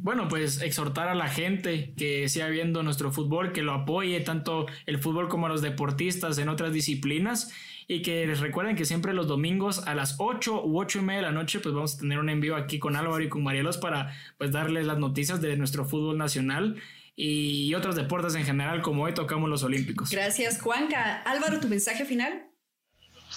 Bueno, 0.04 0.28
pues 0.28 0.60
exhortar 0.60 1.08
a 1.08 1.14
la 1.14 1.28
gente 1.28 1.94
que 1.96 2.28
siga 2.28 2.48
viendo 2.48 2.82
nuestro 2.82 3.10
fútbol, 3.10 3.52
que 3.52 3.62
lo 3.62 3.72
apoye 3.72 4.20
tanto 4.20 4.66
el 4.84 4.98
fútbol 4.98 5.30
como 5.30 5.48
los 5.48 5.62
deportistas 5.62 6.36
en 6.36 6.50
otras 6.50 6.74
disciplinas 6.74 7.50
y 7.88 8.02
que 8.02 8.26
les 8.26 8.40
recuerden 8.40 8.76
que 8.76 8.84
siempre 8.84 9.14
los 9.14 9.28
domingos 9.28 9.86
a 9.86 9.94
las 9.94 10.16
8 10.18 10.66
u 10.66 10.78
8 10.78 10.98
y 10.98 11.02
media 11.02 11.20
de 11.20 11.26
la 11.28 11.32
noche 11.32 11.58
pues 11.58 11.74
vamos 11.74 11.94
a 11.94 12.00
tener 12.00 12.18
un 12.18 12.28
envío 12.28 12.54
aquí 12.54 12.78
con 12.78 12.96
Álvaro 12.96 13.24
y 13.24 13.30
con 13.30 13.42
Marielos 13.42 13.78
para 13.78 14.14
pues 14.36 14.52
darles 14.52 14.84
las 14.84 14.98
noticias 14.98 15.40
de 15.40 15.56
nuestro 15.56 15.86
fútbol 15.86 16.18
nacional 16.18 16.76
y 17.16 17.72
otros 17.72 17.96
deportes 17.96 18.34
en 18.34 18.44
general 18.44 18.82
como 18.82 19.04
hoy 19.04 19.14
tocamos 19.14 19.48
los 19.48 19.62
olímpicos. 19.62 20.10
Gracias 20.10 20.60
Juanca. 20.60 21.22
Álvaro, 21.22 21.60
tu 21.60 21.68
mensaje 21.68 22.04
final. 22.04 22.53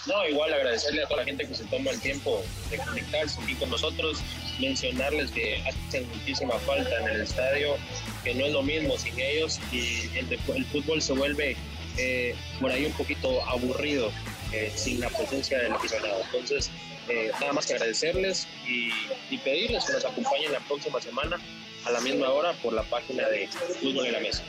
No, 0.07 0.25
igual 0.27 0.53
agradecerle 0.53 1.03
a 1.03 1.07
toda 1.07 1.21
la 1.21 1.25
gente 1.25 1.45
que 1.45 1.53
se 1.53 1.65
toma 1.65 1.91
el 1.91 1.99
tiempo 1.99 2.41
de 2.69 2.77
conectarse 2.77 3.41
aquí 3.41 3.55
con 3.55 3.69
nosotros, 3.69 4.19
mencionarles 4.59 5.31
que 5.31 5.61
hacen 5.67 6.07
muchísima 6.09 6.57
falta 6.59 6.89
en 7.01 7.09
el 7.09 7.21
estadio, 7.21 7.75
que 8.23 8.33
no 8.33 8.45
es 8.45 8.53
lo 8.53 8.63
mismo 8.63 8.97
sin 8.97 9.19
ellos 9.19 9.59
y 9.71 10.09
el, 10.17 10.65
fútbol 10.71 11.01
se 11.01 11.13
vuelve 11.13 11.57
eh, 11.97 12.35
por 12.61 12.71
ahí 12.71 12.85
un 12.85 12.93
poquito 12.93 13.43
aburrido 13.47 14.11
eh, 14.53 14.71
sin 14.73 15.01
la 15.01 15.09
presencia 15.09 15.59
del 15.59 15.73
aficionado. 15.73 16.21
Entonces, 16.23 16.71
eh, 17.09 17.31
nada 17.39 17.53
más 17.53 17.65
que 17.65 17.73
agradecerles 17.73 18.47
y, 18.65 18.89
y, 19.29 19.37
pedirles 19.39 19.85
que 19.85 19.93
nos 19.93 20.05
acompañen 20.05 20.51
la 20.53 20.59
próxima 20.61 21.01
semana 21.01 21.37
a 21.85 21.91
la 21.91 21.99
misma 22.01 22.29
hora 22.29 22.53
por 22.53 22.73
la 22.73 22.83
página 22.83 23.27
de 23.29 23.47
Fútbol 23.81 24.07
en 24.07 24.13
la 24.13 24.19
Mesa. 24.19 24.43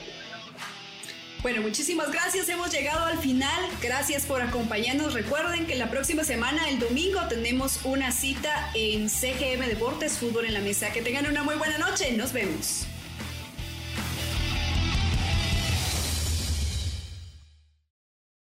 Bueno, 1.43 1.63
muchísimas 1.63 2.11
gracias. 2.11 2.49
Hemos 2.49 2.73
llegado 2.73 3.05
al 3.07 3.19
final. 3.19 3.65
Gracias 3.81 4.27
por 4.27 4.43
acompañarnos. 4.43 5.15
Recuerden 5.15 5.67
que 5.67 5.77
la 5.77 5.89
próxima 5.89 6.25
semana, 6.25 6.69
el 6.69 6.81
domingo, 6.81 7.21
tenemos 7.29 7.81
una 7.85 8.11
cita 8.11 8.71
en 8.75 9.09
CGM 9.09 9.67
Deportes 9.69 10.19
Fútbol 10.19 10.47
en 10.47 10.55
la 10.55 10.61
Mesa. 10.61 10.91
Que 10.93 11.01
tengan 11.01 11.27
una 11.27 11.45
muy 11.45 11.55
buena 11.55 11.79
noche. 11.79 12.11
Nos 12.13 12.33
vemos. 12.33 12.87